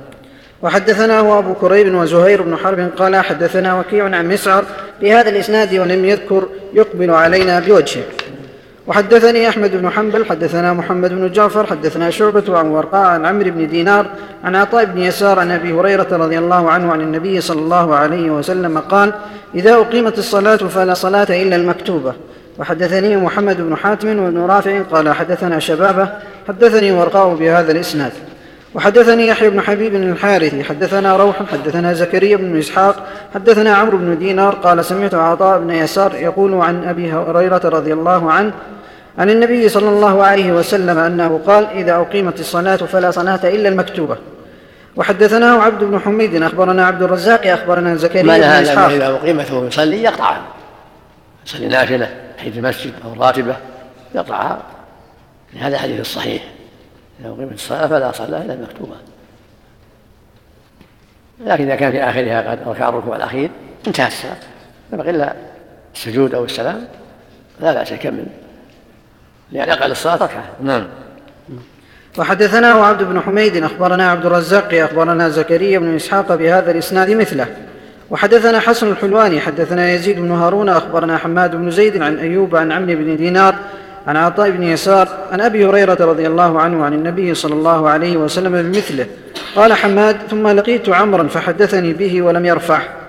وحدثناه 0.63 1.39
أبو 1.39 1.55
كريب 1.55 1.95
وزهير 1.95 2.43
بن 2.43 2.57
حرب 2.57 2.91
قال 2.97 3.17
حدثنا 3.17 3.79
وكيع 3.79 4.05
عن 4.05 4.29
مسعر 4.29 4.65
بهذا 5.01 5.29
الإسناد 5.29 5.75
ولم 5.75 6.05
يذكر 6.05 6.49
يقبل 6.75 7.11
علينا 7.11 7.61
بوجهه. 7.61 8.05
وحدثني 8.87 9.49
أحمد 9.49 9.77
بن 9.77 9.91
حنبل 9.91 10.27
حدثنا 10.27 10.73
محمد 10.73 11.11
بن 11.11 11.33
جعفر 11.33 11.67
حدثنا 11.67 12.11
شعبة 12.11 12.59
عن 12.59 12.67
ورقاء 12.67 13.07
عن 13.07 13.27
عمرو 13.27 13.51
بن 13.51 13.69
دينار 13.69 14.07
عن 14.45 14.57
عطاء 14.57 14.85
بن 14.85 14.99
يسار 14.99 15.39
عن 15.39 15.51
أبي 15.51 15.73
هريرة 15.73 16.07
رضي 16.13 16.39
الله 16.39 16.71
عنه 16.71 16.93
عن 16.93 17.01
النبي 17.01 17.41
صلى 17.41 17.61
الله 17.61 17.95
عليه 17.95 18.31
وسلم 18.31 18.79
قال: 18.79 19.13
إذا 19.55 19.75
أقيمت 19.75 20.19
الصلاة 20.19 20.57
فلا 20.57 20.95
صلاة 20.95 21.43
إلا 21.43 21.57
المكتوبة. 21.57 22.15
وحدثني 22.59 23.17
محمد 23.17 23.61
بن 23.61 23.77
حاتم 23.77 24.19
وابن 24.19 24.39
رافع 24.39 24.83
قال 24.83 25.13
حدثنا 25.13 25.59
شبابة 25.59 26.09
حدثني 26.49 26.93
ورقاء 26.93 27.35
بهذا 27.35 27.73
الإسناد. 27.73 28.13
وحدثني 28.75 29.27
يحيى 29.27 29.51
بن 29.51 29.61
حبيب 29.61 29.95
الحارثي 29.95 30.65
حدثنا 30.65 31.17
روح 31.17 31.43
حدثنا 31.53 31.93
زكريا 31.93 32.37
بن 32.37 32.59
إسحاق 32.59 33.07
حدثنا 33.35 33.75
عمرو 33.75 33.99
بن 33.99 34.19
دينار 34.19 34.55
قال 34.55 34.85
سمعت 34.85 35.15
عطاء 35.15 35.59
بن 35.59 35.71
يسار 35.71 36.15
يقول 36.15 36.55
عن 36.55 36.85
أبي 36.85 37.13
هريرة 37.13 37.61
رضي 37.65 37.93
الله 37.93 38.33
عنه 38.33 38.53
عن 39.19 39.31
النبي 39.31 39.69
صلى 39.69 39.89
الله 39.89 40.25
عليه 40.25 40.53
وسلم 40.53 40.99
أنه 40.99 41.41
قال 41.47 41.67
إذا 41.67 41.97
أقيمت 41.97 42.41
الصلاة 42.41 42.77
فلا 42.77 43.11
صلاة 43.11 43.41
إلا 43.45 43.69
المكتوبة. 43.69 44.17
وحدثناه 44.97 45.63
عبد 45.63 45.85
بن 45.85 45.99
حميد 45.99 46.43
أخبرنا 46.43 46.87
عبد 46.87 47.03
الرزاق 47.03 47.47
أخبرنا 47.47 47.95
زكريا 47.97 48.23
بن 48.23 48.43
إسحاق. 48.43 48.91
إذا 48.91 49.07
أقيمت 49.07 49.51
وهو 49.51 49.65
يصلي 49.65 50.03
يقطعها. 50.03 50.45
يصلي 51.47 51.69
نافلة 51.69 52.09
حيث 52.39 52.57
المسجد 52.57 52.93
أو 53.05 53.23
راتبة 53.23 53.57
يقطعها. 54.15 54.63
هذا 55.61 55.75
الحديث 55.75 56.01
الصحيح 56.01 56.43
إذا 57.21 57.29
أقيمت 57.29 57.53
الصلاة 57.53 57.87
فلا 57.87 58.13
صلاة 58.13 58.43
إلا 58.43 58.55
المكتوبة. 58.55 58.95
لكن 61.41 61.65
إذا 61.65 61.77
كان 61.77 61.93
في 61.93 62.03
آخرها 62.03 62.51
قد 62.51 62.59
ركع 62.69 62.89
الركوع 62.89 63.17
الأخير 63.17 63.51
انتهى 63.87 64.07
الصلاة. 64.07 64.37
يبقى 64.93 65.11
إلا 65.11 65.35
السجود 65.95 66.35
أو 66.35 66.45
السلام 66.45 66.89
لا 67.61 67.73
بأس 67.73 67.93
يكمل. 67.93 68.27
لأن 69.55 69.71
أقل 69.71 69.91
الصلاة 69.91 70.15
ركعة 70.15 70.45
نعم. 70.63 70.85
وحدثناه 72.19 72.85
عبد 72.85 73.03
بن 73.03 73.21
حميد 73.21 73.65
أخبرنا 73.65 74.11
عبد 74.11 74.27
الرزاق 74.27 74.75
أخبرنا 74.75 75.29
زكريا 75.29 75.79
بن 75.79 75.95
إسحاق 75.95 76.35
بهذا 76.35 76.71
الإسناد 76.71 77.11
مثله. 77.11 77.47
وحدثنا 78.11 78.61
حسن 78.61 78.91
الحلواني 78.91 79.41
حدثنا 79.41 79.93
يزيد 79.93 80.21
بن 80.21 80.31
هارون 80.31 80.69
أخبرنا 80.69 81.19
حماد 81.19 81.57
بن 81.57 81.71
زيد 81.71 82.03
عن 82.03 82.19
أيوب 82.19 82.57
عن 82.57 82.73
عمرو 82.73 82.95
بن 82.95 83.17
دينار 83.17 83.55
عن 84.07 84.17
عطاء 84.17 84.51
بن 84.51 84.63
يسار 84.63 85.09
عن 85.33 85.41
أبي 85.41 85.67
هريرة 85.67 85.97
رضي 86.01 86.27
الله 86.27 86.61
عنه 86.61 86.85
عن 86.85 86.93
النبي 86.93 87.35
صلى 87.35 87.55
الله 87.55 87.89
عليه 87.89 88.17
وسلم 88.17 88.63
بمثله. 88.63 89.07
قال 89.57 89.73
حماد 89.73 90.17
ثم 90.31 90.49
لقيت 90.49 90.89
عمرا 90.89 91.29
فحدثني 91.29 91.93
به 91.93 92.23
ولم 92.23 92.47
يرفعه. 92.47 93.04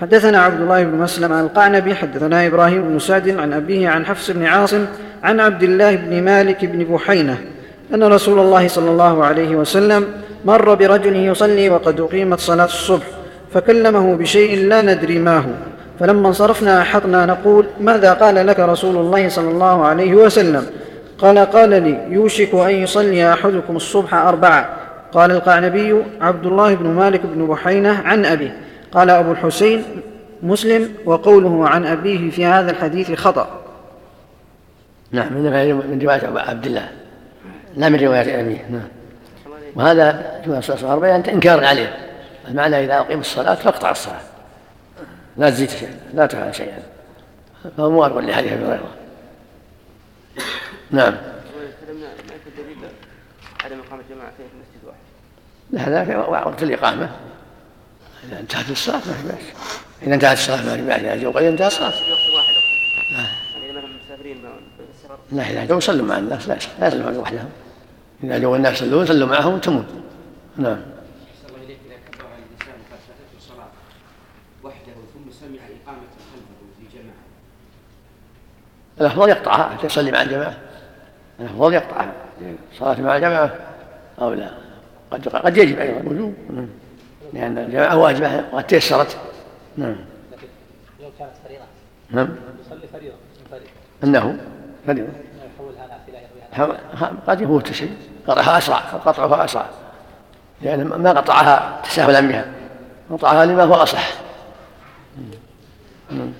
حدثنا 0.00 0.42
عبد 0.42 0.60
الله 0.60 0.84
بن 0.84 0.98
مسلم 0.98 1.32
عن 1.32 1.44
القعنبي 1.44 1.94
حدثنا 1.94 2.46
إبراهيم 2.46 2.82
بن 2.82 2.98
سعد 2.98 3.28
عن 3.28 3.52
أبيه 3.52 3.88
عن 3.88 4.06
حفص 4.06 4.30
بن 4.30 4.46
عاصم 4.46 4.86
عن 5.22 5.40
عبد 5.40 5.62
الله 5.62 5.94
بن 5.94 6.22
مالك 6.22 6.64
بن 6.64 6.84
بحينة 6.84 7.38
أن 7.94 8.04
رسول 8.04 8.38
الله 8.38 8.68
صلى 8.68 8.90
الله 8.90 9.24
عليه 9.24 9.56
وسلم 9.56 10.04
مر 10.44 10.74
برجل 10.74 11.16
يصلي 11.16 11.70
وقد 11.70 12.00
أقيمت 12.00 12.40
صلاة 12.40 12.64
الصبح 12.64 13.06
فكلمه 13.54 14.14
بشيء 14.16 14.68
لا 14.68 14.82
ندري 14.82 15.18
ما 15.18 15.38
هو. 15.38 15.50
فلما 16.00 16.28
انصرفنا 16.28 16.82
أحطنا 16.82 17.26
نقول 17.26 17.66
ماذا 17.80 18.12
قال 18.12 18.46
لك 18.46 18.60
رسول 18.60 18.96
الله 18.96 19.28
صلى 19.28 19.50
الله 19.50 19.84
عليه 19.84 20.14
وسلم؟ 20.14 20.66
قال 21.18 21.38
قال 21.38 21.70
لي 21.70 21.98
يوشك 22.08 22.54
أن 22.54 22.70
يصلي 22.70 23.32
أحدكم 23.32 23.76
الصبح 23.76 24.14
أربعة. 24.14 24.68
قال 25.12 25.30
القعنبي 25.30 25.94
عبد 26.20 26.46
الله 26.46 26.74
بن 26.74 26.86
مالك 26.86 27.20
بن 27.34 27.46
بحينة 27.46 28.02
عن 28.04 28.24
أبيه. 28.24 28.69
قال 28.92 29.10
أبو 29.10 29.32
الحسين 29.32 29.84
مسلم 30.42 30.94
وقوله 31.04 31.68
عن 31.68 31.86
أبيه 31.86 32.30
في 32.30 32.44
هذا 32.44 32.70
الحديث 32.70 33.12
خطأ. 33.12 33.60
نعم 35.12 35.32
من 35.32 35.98
رواية 36.02 36.38
عبد 36.50 36.66
الله. 36.66 36.88
لا 37.76 37.88
من 37.88 38.00
رواية 38.00 38.40
أبيه 38.40 38.66
نعم. 38.70 38.88
وهذا 39.74 40.40
جمع 40.46 40.58
الصلاة 40.58 40.92
أربعة 40.92 41.16
إنكار 41.16 41.64
عليه. 41.64 41.96
المعنى 42.48 42.84
إذا 42.84 42.98
أقيم 42.98 43.20
الصلاة 43.20 43.54
فاقطع 43.54 43.90
الصلاة. 43.90 44.20
لا 45.36 45.50
تزيد 45.50 45.68
شيئا 45.70 45.94
لا 46.14 46.26
تفعل 46.26 46.54
شيئا. 46.54 46.82
فهو 47.76 47.90
موافق 47.90 48.18
لحديث 48.18 48.52
ابي 48.52 48.64
هريره 48.64 48.90
نعم. 50.90 51.14
عدم 53.64 53.76
جماعة 54.10 54.30
في 54.36 54.42
مسجد 54.42 54.84
واحد 54.86 54.98
لا 55.70 56.02
هذا 56.02 56.16
وقت 56.16 56.62
الإقامة. 56.62 57.10
اذا 58.30 58.40
انتهت 58.40 58.70
الصلاة 58.70 58.96
ما 58.96 59.12
في 59.12 59.28
بأس. 59.28 59.44
إذا 60.02 60.14
انتهت 60.14 60.38
الصلاة 60.38 60.64
ما 60.64 60.76
في 60.76 60.82
بأس. 60.82 61.00
إذا 61.00 61.16
جو 61.16 61.30
انتهى 61.30 61.66
الصلاة. 61.66 61.92
لا 65.32 65.42
لا 65.42 65.50
إذا 65.50 65.64
جو 65.64 65.80
صلوا 65.80 66.06
مع 66.06 66.18
الناس 66.18 66.48
لا 66.48 66.58
لا 66.80 66.88
يصلون 66.88 67.16
وحدهم. 67.16 67.50
إذا 68.24 68.38
جو 68.38 68.56
الناس 68.56 68.72
يصلون 68.72 69.06
صلوا 69.06 69.28
معهم 69.28 69.58
تمون 69.58 69.86
نعم. 70.56 70.80
الأفضل 79.00 79.28
يقطعها 79.28 79.76
حتى 79.76 79.86
يصلي 79.86 80.10
مع 80.10 80.22
الجماعة. 80.22 80.56
الأفضل 81.40 81.74
يقطعها 81.74 82.12
الصلاة 82.72 83.00
مع 83.00 83.16
الجماعة 83.16 83.54
أو 84.20 84.32
لا. 84.32 84.50
قد 85.10 85.28
قد 85.28 85.56
يجب 85.56 85.78
أيضا. 85.78 86.10
وجوب 86.10 86.34
لأن 87.32 87.58
الجماعة 87.58 87.96
واجبة 87.96 88.44
وقد 88.52 88.66
تيسرت. 88.66 89.16
نعم. 89.76 89.96
لو 91.00 91.10
كانت 91.18 91.30
فريضة. 91.44 91.64
نعم. 92.10 92.28
يصلي 92.66 92.88
فريضة 92.92 93.14
أنه 94.04 94.38
فريضة. 94.86 95.08
قد 97.26 97.40
يفوت 97.40 97.72
شيء. 97.72 97.96
قطعها 98.26 98.58
أسرع 98.58 98.76
قطعها 98.76 99.44
أسرع. 99.44 99.66
لأن 100.62 100.84
ما 100.84 101.12
قطعها 101.12 101.80
تساهلا 101.84 102.20
بها. 102.20 102.44
قطعها 103.10 103.46
لما 103.46 103.64
هو 103.64 103.74
أصح. 103.74 104.12
نعم. 106.10 106.32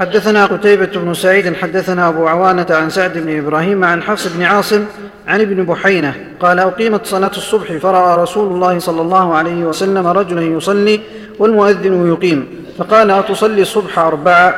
حدثنا 0.00 0.46
قتيبة 0.46 0.86
بن 0.86 1.14
سعيد 1.14 1.54
حدثنا 1.54 2.08
أبو 2.08 2.26
عوانة 2.26 2.66
عن 2.70 2.90
سعد 2.90 3.18
بن 3.18 3.38
إبراهيم 3.38 3.84
عن 3.84 4.02
حفص 4.02 4.26
بن 4.26 4.42
عاصم 4.42 4.84
عن 5.28 5.40
ابن 5.40 5.64
بحينة 5.64 6.14
قال 6.40 6.58
أقيمت 6.58 7.06
صلاة 7.06 7.30
الصبح 7.30 7.72
فرأى 7.72 8.22
رسول 8.22 8.54
الله 8.54 8.78
صلى 8.78 9.00
الله 9.00 9.34
عليه 9.34 9.64
وسلم 9.64 10.06
رجلا 10.06 10.42
يصلي 10.42 11.00
والمؤذن 11.38 12.08
يقيم 12.08 12.48
فقال 12.78 13.10
أتصلي 13.10 13.62
الصبح 13.62 13.98
أربعة؟ 13.98 14.54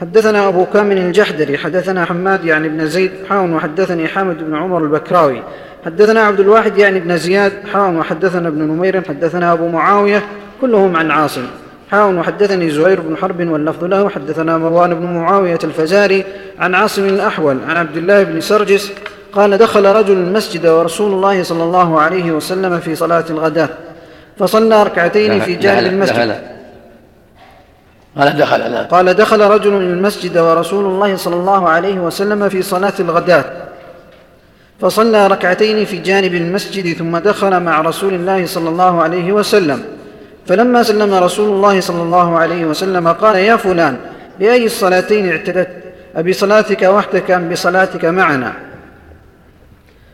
حدثنا 0.00 0.48
أبو 0.48 0.66
كامل 0.66 0.98
الجحدري 0.98 1.58
حدثنا 1.58 2.04
حماد 2.04 2.44
يعني 2.44 2.68
بن 2.68 2.86
زيد 2.86 3.10
حاون 3.28 3.52
وحدثني 3.52 4.08
حامد 4.08 4.38
بن 4.38 4.54
عمر 4.54 4.84
البكراوي 4.84 5.42
حدثنا 5.84 6.20
عبد 6.20 6.40
الواحد 6.40 6.78
يعني 6.78 7.00
بن 7.00 7.16
زياد 7.16 7.52
حاون 7.72 7.96
وحدثنا 7.96 8.48
ابن 8.48 8.62
نمير 8.62 9.02
حدثنا 9.08 9.52
أبو 9.52 9.68
معاوية 9.68 10.22
كلهم 10.60 10.96
عن 10.96 11.10
عاصم. 11.10 11.46
حاون 11.90 12.18
وحدثني 12.18 12.70
زهير 12.70 13.00
بن 13.00 13.16
حرب 13.16 13.48
واللفظ 13.48 13.84
له. 13.84 14.08
حدثنا 14.08 14.58
مروان 14.58 14.94
بن 14.94 15.06
معاوية 15.06 15.58
الفزاري 15.64 16.24
عن 16.58 16.74
عاصم 16.74 17.04
الأحول 17.04 17.58
عن 17.68 17.76
عبد 17.76 17.96
الله 17.96 18.22
بن 18.22 18.40
سرجس 18.40 18.92
قال 19.32 19.58
دخل 19.58 19.84
رجل 19.84 20.12
المسجد 20.12 20.66
ورسول 20.66 21.12
الله 21.12 21.42
صلى 21.42 21.62
الله 21.62 22.00
عليه 22.00 22.32
وسلم 22.32 22.80
في 22.80 22.94
صلاة 22.94 23.24
الغداة 23.30 23.68
فصلى 24.38 24.82
ركعتين 24.82 25.40
في 25.40 25.54
جانب 25.54 25.86
المسجد. 25.86 26.14
قال 28.18 28.36
دخل 28.36 28.58
لا. 28.58 28.82
قال 28.82 29.14
دخل 29.14 29.40
رجل 29.40 29.72
المسجد 29.72 30.38
ورسول 30.38 30.84
الله 30.84 31.16
صلى 31.16 31.36
الله 31.36 31.68
عليه 31.68 31.94
وسلم 31.94 32.48
في 32.48 32.62
صلاة 32.62 32.92
الغداة 33.00 33.44
فصلى 34.80 35.26
ركعتين 35.26 35.84
في 35.84 35.96
جانب 35.96 36.34
المسجد 36.34 36.96
ثم 36.96 37.18
دخل 37.18 37.60
مع 37.60 37.80
رسول 37.80 38.14
الله 38.14 38.46
صلى 38.46 38.68
الله 38.68 39.02
عليه 39.02 39.32
وسلم. 39.32 39.82
فلما 40.48 40.82
سلم 40.82 41.14
رسول 41.14 41.48
الله 41.48 41.80
صلى 41.80 42.02
الله 42.02 42.38
عليه 42.38 42.64
وسلم 42.64 43.08
قال 43.08 43.36
يا 43.36 43.56
فلان 43.56 43.98
بأي 44.38 44.66
الصلاتين 44.66 45.30
اعتدت؟ 45.30 45.68
أبصلاتك 46.16 46.82
وحدك 46.82 47.30
أم 47.30 47.48
بصلاتك 47.48 48.04
معنا؟ 48.04 48.52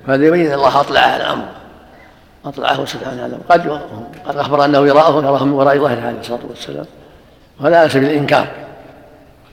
هذا 0.09 0.27
يبين 0.27 0.53
الله 0.53 0.81
أطلع 0.81 1.17
الأمر. 1.17 1.45
أطلعه 2.45 2.85
سبحانه 2.85 3.23
على 3.23 3.37
قد 3.49 3.81
قد 4.27 4.37
أخبر 4.37 4.65
أنه 4.65 4.87
يراهم 4.87 5.25
يراهم 5.25 5.49
من 5.49 5.55
وراء 5.55 5.79
ظهره 5.79 6.07
عليه 6.07 6.21
الصلاة 6.21 6.41
والسلام. 6.49 6.87
ولا 7.61 7.81
على 7.81 7.89
سبيل 7.89 8.11
الإنكار 8.11 8.47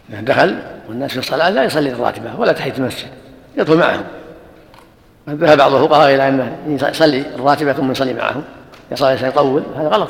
إذا 0.09 0.21
دخل 0.21 0.57
والناس 0.89 1.11
في 1.11 1.19
الصلاة 1.19 1.49
لا 1.49 1.63
يصلي 1.63 1.89
الراتبة 1.91 2.29
ولا 2.37 2.51
تحية 2.51 2.73
المسجد 2.77 3.09
يدخل 3.57 3.77
معهم. 3.77 4.03
ذهب 5.29 5.57
بعض 5.57 5.73
الفقهاء 5.73 6.15
إلى 6.15 6.27
أنه 6.27 6.57
يصلي 6.67 7.23
الراتبة 7.35 7.73
ثم 7.73 7.91
يصلي 7.91 8.13
معهم. 8.13 8.43
يصلي 8.91 9.27
يطول 9.27 9.63
هذا 9.77 9.87
غلط. 9.87 10.09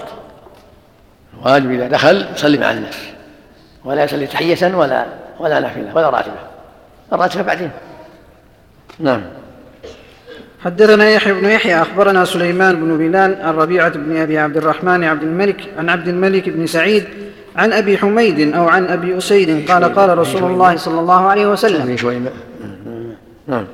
واجب 1.43 1.71
إذا 1.71 1.88
دخل 1.88 2.25
يصلي 2.36 2.57
مع 2.57 2.71
الناس. 2.71 2.98
ولا 3.86 4.03
يصلي 4.03 4.27
تحية 4.27 4.75
ولا 4.75 5.05
ولا 5.39 5.60
نافلة 5.60 5.95
ولا 5.95 6.10
راتبة. 6.10 6.33
الراتبة 7.13 7.43
بعدين. 7.43 7.71
نعم. 9.00 9.21
حدثنا 10.63 11.10
يحيى 11.10 11.33
بن 11.33 11.50
يحيى 11.50 11.81
أخبرنا 11.81 12.25
سليمان 12.25 12.75
بن 12.75 12.98
بلال 12.98 13.41
عن 13.41 13.53
ربيعة 13.53 13.89
بن 13.89 14.17
أبي 14.17 14.39
عبد 14.39 14.57
الرحمن 14.57 15.03
عبد 15.03 15.24
الملك 15.24 15.62
عن 15.77 15.89
عبد 15.89 16.07
الملك 16.07 16.50
بن 16.50 16.67
سعيد 16.67 17.03
عن 17.55 17.74
أبي 17.74 17.98
حميد 17.98 18.53
أو 18.55 18.67
عن 18.67 18.86
أبي 18.86 19.17
أسيد 19.17 19.71
قال 19.71 19.95
قال 19.95 20.17
رسول 20.17 20.43
الله 20.43 20.75
صلى 20.75 21.00
الله 21.00 21.27
عليه 21.27 21.48
وسلم. 21.48 21.98
نعم. 23.48 23.65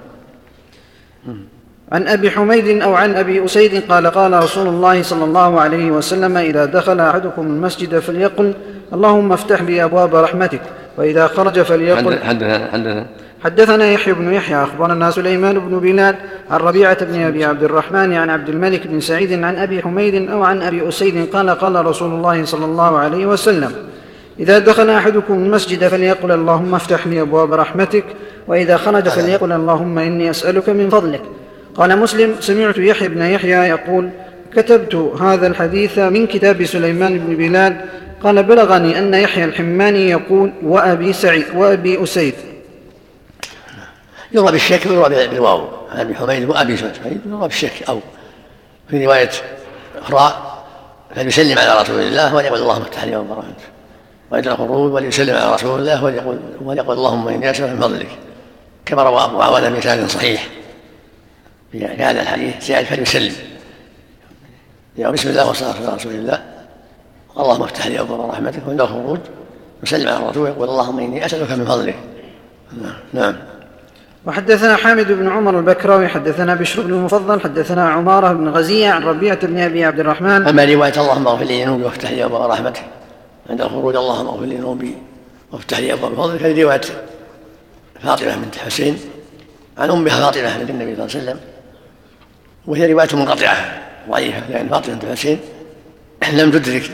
عن 1.92 2.08
أبي 2.08 2.32
حميد 2.32 2.82
أو 2.82 2.96
عن 2.96 3.16
أبي 3.16 3.46
أسيد 3.46 3.84
قال 3.90 4.08
قال 4.08 4.44
رسول 4.44 4.68
الله 4.68 5.02
صلى 5.02 5.24
الله 5.24 5.62
عليه 5.62 5.92
وسلم 5.92 6.38
إذا 6.38 6.66
دخل 6.66 7.00
أحدكم 7.00 7.42
المسجد 7.42 8.00
فليقل 8.00 8.54
اللهم 8.94 9.32
افتح 9.34 9.62
لي 9.62 9.84
أبواب 9.84 10.16
رحمتك 10.16 10.62
وإذا 10.98 11.28
خرج 11.28 11.62
فليقل 11.62 12.20
حدثنا 12.20 12.70
حدثنا 12.72 13.06
حدثنا 13.44 13.92
يحيى 13.92 14.14
بن 14.14 14.34
يحيى 14.34 14.64
أخبرنا 14.64 15.12
سليمان 15.12 15.60
بن 15.60 15.80
بلال 15.80 16.16
عن 16.52 16.60
ربيعة 16.60 17.06
بن 17.06 17.22
أبي 17.22 17.46
عبد 17.46 17.64
الرحمن 17.64 18.14
عن 18.14 18.30
عبد 18.30 18.50
الملك 18.50 18.88
بن 18.88 19.00
سعيد 19.00 19.44
عن 19.44 19.56
أبي 19.56 19.82
حميد 19.82 20.30
أو 20.30 20.44
عن 20.44 20.62
أبي 20.62 20.88
أسيد 20.88 21.30
قال 21.34 21.50
قال 21.50 21.86
رسول 21.86 22.12
الله 22.14 22.46
صلى 22.46 22.66
الله 22.66 22.98
عليه 22.98 23.26
وسلم 23.26 23.72
إذا 24.40 24.60
دخل 24.60 24.90
أحدكم 24.90 25.34
المسجد 25.34 25.88
فليقل 25.88 26.32
اللهم 26.32 26.76
افتح 26.76 27.08
لي 27.08 27.22
أبواب 27.22 27.54
رحمتك 27.54 28.04
وإذا 28.48 28.78
خرج 28.78 29.10
فليقل 29.10 29.52
اللهم 29.52 30.00
إني 30.00 30.30
أسألك 30.30 30.70
من 30.70 30.90
فضلك. 30.90 31.22
قال 31.78 32.00
مسلم 32.00 32.36
سمعت 32.40 32.78
يحيى 32.78 33.08
بن 33.08 33.22
يحيى 33.22 33.70
يقول 33.70 34.10
كتبت 34.54 34.96
هذا 34.96 35.48
الحديث 35.48 36.00
من 36.00 36.28
كتاب 36.28 36.66
سليمان 36.66 37.20
بن 37.20 37.36
بلال 37.36 37.86
قال 38.24 38.44
بلغني 38.44 38.98
أن 38.98 39.14
يحيى 39.14 39.44
الحماني 39.44 40.10
يقول 40.10 40.54
وأبي 40.64 41.14
سعيد 41.14 41.46
وأبي 41.56 42.04
أسيد. 42.04 42.34
يروى 44.32 44.52
بالشك 44.52 44.86
ويروى 44.86 45.10
بالواو 45.10 45.68
عن 45.92 46.00
ابي 46.00 46.16
حميد 46.16 46.50
وأبي 46.50 46.78
سعيد 46.78 47.22
يروى 47.26 47.48
بالشك 47.48 47.84
أو 47.90 48.00
في 48.90 49.06
رواية 49.06 49.30
أخرى 50.02 50.58
فليسلم 51.16 51.60
على 51.60 51.82
رسول 51.82 52.00
الله 52.00 52.36
وليقول 52.36 52.60
اللهم 52.60 52.82
افتح 52.82 53.04
لي 53.04 53.16
رحمتك 53.16 53.56
وعند 54.32 54.48
الخروج 54.48 54.94
وليسلم 54.94 55.36
على 55.36 55.54
رسول 55.54 55.80
الله 55.80 56.04
وليقول 56.04 56.40
وليقول 56.62 56.98
اللهم 56.98 57.28
إني 57.28 57.52
أسألك 57.52 57.70
من 57.70 57.80
فضلك. 57.82 58.10
كما 58.86 59.04
روى 59.04 59.24
أبو 59.24 59.42
عوانة 59.42 59.70
بسند 59.70 60.10
صحيح. 60.10 60.48
في 61.72 61.86
هذا 61.86 62.22
الحديث 62.22 62.66
زاد 62.66 62.86
فليسلم. 62.86 63.34
يا 64.98 65.10
بسم 65.10 65.30
الله 65.30 65.48
والصلاه 65.48 65.76
على 65.76 65.96
رسول 65.96 66.12
الله 66.12 66.44
اللهم 67.40 67.64
افتح 67.64 67.88
لي 67.88 68.00
ابواب 68.00 68.30
رحمتك 68.30 68.68
وعند 68.68 68.82
الخروج 68.82 69.20
يسلم 69.84 70.10
على 70.10 70.26
الرسول 70.26 70.44
ويقول 70.44 70.70
اللهم 70.70 71.00
إني 71.00 71.26
أسألك 71.26 71.52
من 71.52 71.66
فضلك. 71.66 71.96
نعم. 73.14 73.36
وحدثنا 74.26 74.76
حامد 74.76 75.12
بن 75.12 75.30
عمر 75.30 75.60
البكراوي 75.60 76.08
حدثنا 76.08 76.56
بشر 76.56 76.82
بن 76.82 76.94
المفضل 76.94 77.42
حدثنا 77.42 77.90
عمارة 77.90 78.34
بن 78.34 78.50
غزية 78.50 78.90
عن 78.90 79.04
ربيعة 79.04 79.48
بن 79.48 79.60
أبي 79.60 79.86
عبد 79.86 80.00
الرحمن. 80.00 80.48
أما 80.48 80.66
رواية 80.66 81.02
اللهم 81.02 81.28
اغفر 81.28 81.44
لي 81.44 81.64
ذنوبي 81.64 81.84
وافتح 81.84 82.12
لي 82.12 82.26
أبواب 82.26 82.52
رحمتك. 82.52 82.84
عند 83.50 83.62
الخروج 83.62 83.96
اللهم 83.96 84.28
اغفر 84.28 84.46
لي 84.46 84.56
ذنوبي 84.56 84.98
وافتح 85.52 85.80
لي 85.80 85.94
أبواب 85.94 86.14
فضلك. 86.14 86.44
هذه 86.44 86.64
رواية 86.64 86.82
فاطمة 88.04 88.36
بنت 88.36 88.56
حسين 88.56 89.00
عن 89.78 89.90
أمها 89.90 90.20
فاطمة 90.20 90.58
بنت 90.58 90.70
النبي 90.70 90.96
صلى 90.96 91.06
الله 91.06 91.16
عليه 91.16 91.24
وسلم. 91.24 91.40
وهي 92.68 92.94
رواية 92.94 93.16
منقطعة. 93.16 93.82
ضعيفة 94.10 94.50
لأن 94.50 94.70
فاطمة 94.70 94.96
بنت 94.96 95.06
حسين 95.06 95.40
لم 96.34 96.52
تدرك 96.52 96.92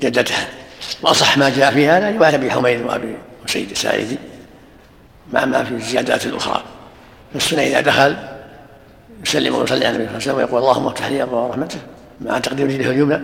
جدتها. 0.00 0.48
وأصح 1.02 1.38
ما 1.38 1.48
جاء 1.50 1.72
في 1.72 1.88
هذا 1.88 2.10
رواية 2.10 2.34
أبي 2.34 2.50
حميد 2.50 2.82
وأبي 2.82 3.16
سيد 3.46 3.70
الساعدي 3.70 4.18
مع 5.32 5.44
ما 5.44 5.64
في 5.64 5.74
الزيادات 5.74 6.26
الأخرى 6.26 6.62
في 7.38 7.60
إذا 7.60 7.80
دخل 7.80 8.16
يسلم 9.22 9.54
ويصلي 9.54 9.86
على 9.86 9.96
النبي 9.96 10.06
صلى 10.06 10.08
الله 10.08 10.08
عليه 10.08 10.16
وسلم 10.16 10.36
ويقول 10.36 10.62
اللهم 10.62 10.86
افتح 10.86 11.06
لي 11.06 11.22
أبواب 11.22 11.50
رحمته 11.50 11.78
مع 12.20 12.38
تقديم 12.38 12.66
رجله 12.66 12.90
اليمنى. 12.90 13.20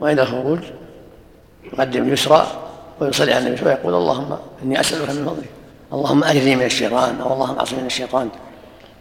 وعند 0.00 0.18
الخروج 0.18 0.58
يقدم 1.72 2.02
اليسرى 2.02 2.46
ويصلي 3.00 3.32
على 3.32 3.46
النبي 3.46 3.64
ويقول 3.64 3.94
اللهم 3.94 4.38
إني 4.62 4.80
أسألك 4.80 5.10
من 5.10 5.26
فضلك. 5.26 5.48
اللهم 5.92 6.24
أجرني 6.24 6.56
من 6.56 6.64
الشيطان 6.64 7.20
أو 7.20 7.32
اللهم 7.32 7.58
أعصني 7.58 7.80
من 7.80 7.86
الشيطان. 7.86 8.28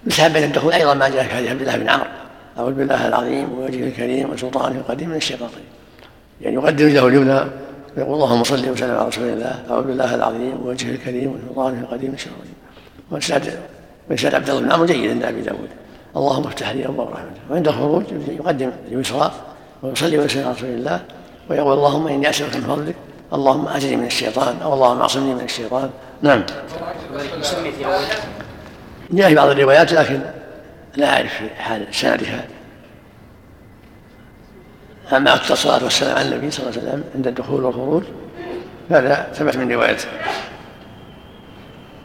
يسحب 0.05 0.33
بين 0.33 0.43
الدخول 0.43 0.73
أيضا 0.73 0.93
ما 0.93 1.09
جاء 1.09 1.23
في 1.23 1.29
حديث 1.29 1.49
عبد 1.49 1.61
الله 1.61 1.77
بن 1.77 1.89
عمرو. 1.89 2.07
أعوذ 2.57 2.73
بالله 2.73 3.07
العظيم 3.07 3.53
ووجهه 3.53 3.87
الكريم 3.87 4.29
وسلطانه 4.29 4.75
القديم 4.79 5.09
من 5.09 5.15
الشيطان 5.15 5.49
يعني 6.41 6.55
يقدم 6.55 6.85
رجله 6.85 7.07
اليمنى 7.07 7.39
يقول 7.97 8.13
اللهم 8.13 8.43
صل 8.43 8.69
وسلم 8.69 8.95
على 8.95 9.07
رسول 9.07 9.23
الله. 9.23 9.63
أعوذ 9.69 9.83
بالله 9.83 10.15
العظيم 10.15 10.61
ووجهه 10.63 10.89
الكريم 10.89 11.35
وسلطانه 11.35 11.79
القديم 11.79 12.13
الشر 12.13 12.29
واسناد 13.11 13.59
واسناد 14.09 14.35
عبد 14.35 14.49
الله 14.49 14.61
بن 14.61 14.71
عمرو 14.71 14.85
جيد 14.85 15.11
عند 15.11 15.23
أبي 15.23 15.41
داود. 15.41 15.69
اللهم 16.17 16.47
افتح 16.47 16.71
لي 16.71 16.85
أبواب 16.85 17.07
رحمتك. 17.09 17.41
وعند 17.51 17.67
الخروج 17.67 18.03
يقدم 18.27 18.71
اليسرى 18.91 19.31
ويصلي 19.83 20.17
ويسلم 20.17 20.43
على 20.43 20.51
رسول 20.51 20.69
الله 20.69 20.99
ويقول 21.49 21.73
اللهم 21.73 22.07
إني 22.07 22.29
أسألك 22.29 22.55
من 22.55 22.61
فضلك. 22.61 22.95
اللهم 23.33 23.67
أجرني 23.67 23.95
من 23.95 24.05
الشيطان 24.05 24.55
أو 24.63 24.73
اللهم 24.73 25.01
أعصمني 25.01 25.33
من 25.33 25.43
الشيطان. 25.43 25.89
نعم. 26.21 26.43
جاء 29.11 29.29
في 29.29 29.35
بعض 29.35 29.49
الروايات 29.49 29.93
لكن 29.93 30.19
لا 30.95 31.13
أعرف 31.13 31.33
في 31.33 31.49
حال 31.49 31.87
سندها 31.91 32.45
أما 35.13 35.35
أكثر 35.35 35.53
الصلاة 35.53 35.83
والسلام 35.83 36.17
على 36.17 36.29
النبي 36.29 36.51
صلى 36.51 36.67
الله 36.67 36.79
عليه 36.79 36.89
وسلم 36.89 37.03
عند 37.15 37.27
الدخول 37.27 37.63
والخروج 37.63 38.03
هذا 38.89 39.27
ثبت 39.33 39.57
من 39.57 39.71
رواية 39.71 39.97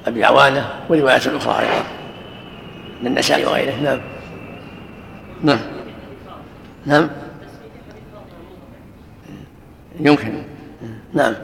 أبي 0.07 0.25
عوانة 0.25 0.71
ورواية 0.89 1.37
أخرى 1.37 1.61
أيضا 1.61 1.85
من 3.01 3.07
النسائي 3.07 3.45
وغيره. 3.45 3.75
نعم. 3.75 4.01
نعم. 5.43 5.61
نعم. 6.87 7.11
يمكن. 10.01 10.43
نعم. 11.15 11.35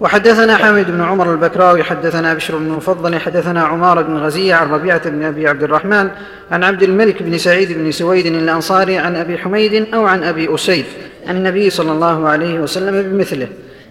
وحدثنا 0.00 0.56
حامد 0.56 0.90
بن 0.90 1.00
عمر 1.00 1.32
البكراوي 1.32 1.82
حدثنا 1.82 2.34
بشر 2.34 2.56
بن 2.56 2.66
المفضل 2.66 3.18
حدثنا 3.18 3.62
عمار 3.62 4.02
بن 4.02 4.16
غزية 4.16 4.54
عن 4.54 4.70
ربيعة 4.70 5.10
بن 5.10 5.24
أبي 5.24 5.48
عبد 5.48 5.62
الرحمن 5.62 6.08
عن 6.50 6.64
عبد 6.64 6.82
الملك 6.82 7.22
بن 7.22 7.38
سعيد 7.38 7.72
بن 7.72 7.90
سويد 7.90 8.26
الأنصاري 8.26 8.98
عن 8.98 9.16
أبي 9.16 9.38
حميد 9.38 9.94
أو 9.94 10.06
عن 10.06 10.22
أبي 10.22 10.54
أسيد 10.54 10.84
عن 11.26 11.36
النبي 11.36 11.70
صلى 11.70 11.92
الله 11.92 12.28
عليه 12.28 12.60
وسلم 12.60 13.02
بمثله. 13.02 13.48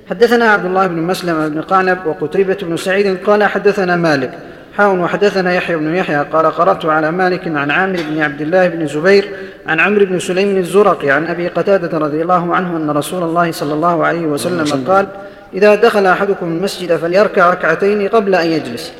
حدثنا 0.09 0.45
عبد 0.45 0.65
الله 0.65 0.87
بن 0.87 1.01
مسلم 1.01 1.49
بن 1.49 1.61
قعنب 1.61 1.97
وقتيبة 2.05 2.57
بن 2.61 2.77
سعيد 2.77 3.17
قال 3.25 3.43
حدثنا 3.43 3.95
مالك 3.95 4.31
حاون 4.77 4.99
وحدثنا 4.99 5.53
يحيى 5.53 5.75
بن 5.75 5.95
يحيى 5.95 6.25
قال 6.33 6.45
قرأت 6.45 6.85
على 6.85 7.11
مالك 7.11 7.47
عن 7.47 7.71
عامر 7.71 7.99
بن 8.09 8.21
عبد 8.21 8.41
الله 8.41 8.67
بن 8.67 8.87
زبير 8.87 9.29
عن 9.67 9.79
عمرو 9.79 10.05
بن 10.05 10.19
سليم 10.19 10.57
الزرقي 10.57 11.09
عن 11.09 11.27
أبي 11.27 11.47
قتادة 11.47 11.97
رضي 11.97 12.21
الله 12.21 12.55
عنه 12.55 12.77
أن 12.77 12.89
رسول 12.89 13.23
الله 13.23 13.51
صلى 13.51 13.73
الله 13.73 14.05
عليه 14.05 14.25
وسلم. 14.25 14.83
قال 14.87 15.07
إذا 15.53 15.75
دخل 15.75 16.05
أحدكم 16.05 16.45
المسجد 16.45 16.95
فليركع 16.95 17.49
ركعتين 17.49 18.07
قبل 18.07 18.35
أن 18.35 18.47
يجلس. 18.47 18.91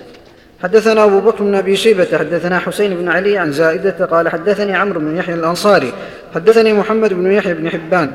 حدثنا 0.63 1.03
أبو 1.03 1.19
بكر 1.19 1.43
بن 1.43 1.55
أبي 1.55 1.75
شيبة 1.75 2.17
حدثنا 2.19 2.59
حسين 2.59 2.95
بن 2.95 3.09
علي 3.09 3.37
عن 3.37 3.51
زائدة 3.51 4.05
قال 4.05 4.29
حدثني 4.29 4.75
عمرو 4.75 4.99
بن 4.99 5.17
يحيى 5.17 5.35
الأنصاري 5.35 5.93
حدثني 6.35 6.73
محمد 6.73 7.13
بن 7.13 7.31
يحيى 7.31 7.53
بن 7.53 7.69
حبان 7.69 8.11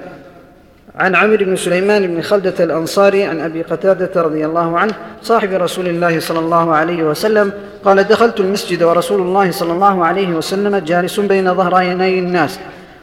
عن 0.97 1.15
عمرو 1.15 1.37
بن 1.37 1.57
سليمان 1.57 2.07
بن 2.07 2.23
خلدة 2.23 2.65
الأنصاري 2.65 3.25
عن 3.25 3.41
أبي 3.41 3.63
قتادة 3.63 4.23
رضي 4.23 4.47
الله 4.47 4.79
عنه 4.79 4.93
صاحب 5.23 5.53
رسول 5.53 5.89
الله 5.89 6.21
صلى 6.21 6.39
الله 6.39 6.75
عليه 6.75 7.03
وسلم 7.03 7.53
قال 7.85 8.05
دخلت 8.05 8.41
المسجد 8.41 8.83
ورسول 8.83 9.21
الله 9.21 9.51
صلى 9.51 9.73
الله 9.73 10.05
عليه 10.05 10.29
وسلم 10.29 10.77
جالس 10.77 11.21
بين 11.21 11.55
ظهراني 11.55 12.19
الناس. 12.19 12.59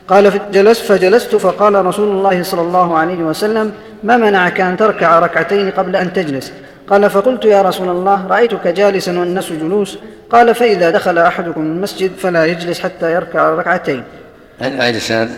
قال 0.08 0.32
فجلست 0.32 0.82
فجلست 0.82 1.36
فقال 1.36 1.86
رسول 1.86 2.08
الله 2.18 2.44
صلى 2.44 2.62
الله 2.62 2.98
عليه 2.98 3.24
وسلم 3.24 3.72
ما 4.04 4.18
منعك 4.18 4.62
أن 4.62 4.78
تركع 4.78 5.20
ركعتين 5.20 5.72
قبل 5.72 5.96
أن 5.96 6.14
تجلس؟ 6.14 6.54
قال 6.90 7.10
فقلت 7.10 7.46
يا 7.46 7.62
رسول 7.62 7.90
الله 7.90 8.28
رأيتك 8.28 8.68
جالسا 8.68 9.20
والناس 9.20 9.52
جلوس. 9.52 9.98
قال 10.30 10.56
فإذا 10.56 10.90
دخل 10.90 11.18
أحدكم 11.18 11.62
المسجد 11.62 12.12
فلا 12.20 12.46
يجلس 12.46 12.80
حتى 12.80 13.14
يركع 13.14 13.50
ركعتين. 13.50 14.04
السند 14.62 15.30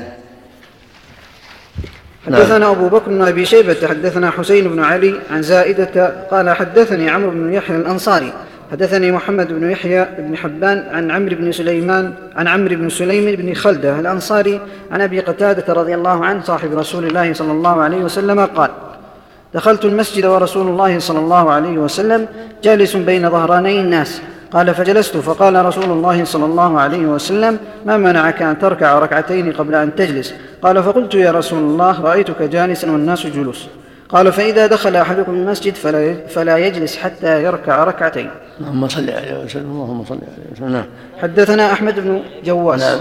حدثنا 2.26 2.72
أبو 2.72 2.88
بكر 2.88 3.10
بن 3.10 3.22
أبي 3.22 3.46
شيبة 3.46 3.88
حدثنا 3.88 4.32
حسين 4.32 4.68
بن 4.68 4.84
علي 4.84 5.20
عن 5.32 5.42
زائدة 5.42 6.14
قال 6.32 6.50
حدثني 6.50 7.10
عمرو 7.10 7.30
بن 7.32 7.54
يحيى 7.54 7.76
الأنصاري. 7.76 8.34
حدثني 8.72 9.12
محمد 9.12 9.54
بن 9.54 9.72
يحيى 9.72 10.08
بن 10.20 10.38
حبان 10.38 10.86
عن 10.92 11.12
عمرو 11.12 11.36
بن 11.36 11.52
سليمان 11.52 12.14
عن 12.36 12.48
عمرو 12.48 12.76
بن 12.76 12.90
سليم 12.90 13.36
بن 13.36 13.54
خلدة 13.54 14.00
الأنصاري 14.00 14.62
عن 14.92 15.02
أبي 15.02 15.20
قتادة 15.20 15.74
رضي 15.74 15.96
الله 15.96 16.26
عنه 16.26 16.44
صاحب 16.44 16.74
رسول 16.74 17.06
الله 17.06 17.34
صلى 17.34 17.52
الله 17.52 17.82
عليه 17.82 17.98
وسلم 17.98 18.46
قال 18.46 18.70
دخلت 19.54 19.86
المسجد 19.86 20.26
ورسول 20.26 20.68
الله 20.68 21.00
صلى 21.00 21.20
الله 21.20 21.52
عليه 21.52 21.78
وسلم 21.78 22.28
جالس 22.64 22.96
بين 22.96 23.30
ظهراني 23.30 23.80
الناس 23.80 24.22
قال 24.52 24.76
فجلست 24.76 25.18
فقال 25.18 25.66
رسول 25.66 25.84
الله 25.84 26.24
صلى 26.24 26.46
الله 26.46 26.80
عليه 26.80 27.06
وسلم 27.06 27.58
ما 27.86 27.98
منعك 27.98 28.42
أن 28.42 28.60
تركع 28.60 29.00
ركعتين 29.00 29.52
قبل 29.52 29.76
أن 29.76 29.96
تجلس؟ 29.96 30.34
قال 30.62 30.84
فقلت 30.84 31.14
يا 31.14 31.32
رسول 31.32 31.60
الله 31.60 32.02
رأيتك 32.02 32.42
جالسا 32.42 32.92
والناس 32.92 33.28
جلوس. 33.28 33.68
قال 34.10 34.34
فإذا 34.34 34.68
دخل 34.68 34.96
أحدكم 34.96 35.32
المسجد 35.32 35.76
فلا, 35.76 36.28
فلا 36.28 36.58
يجلس 36.58 36.98
حتى 36.98 37.44
يركع 37.44 37.84
ركعتين. 37.84 38.30
اللهم 38.60 38.88
صل 38.88 39.10
عليه 39.10 39.44
وسلم 39.44 39.72
اللهم 39.72 40.06
صل 40.06 40.16
عليه 40.16 40.52
وسلم. 40.52 40.72
نعم. 40.72 40.86
حدثنا 41.22 41.74
أحمد 41.74 42.00
بن 42.00 42.24
جواس 42.44 42.82
نعم. 42.82 43.00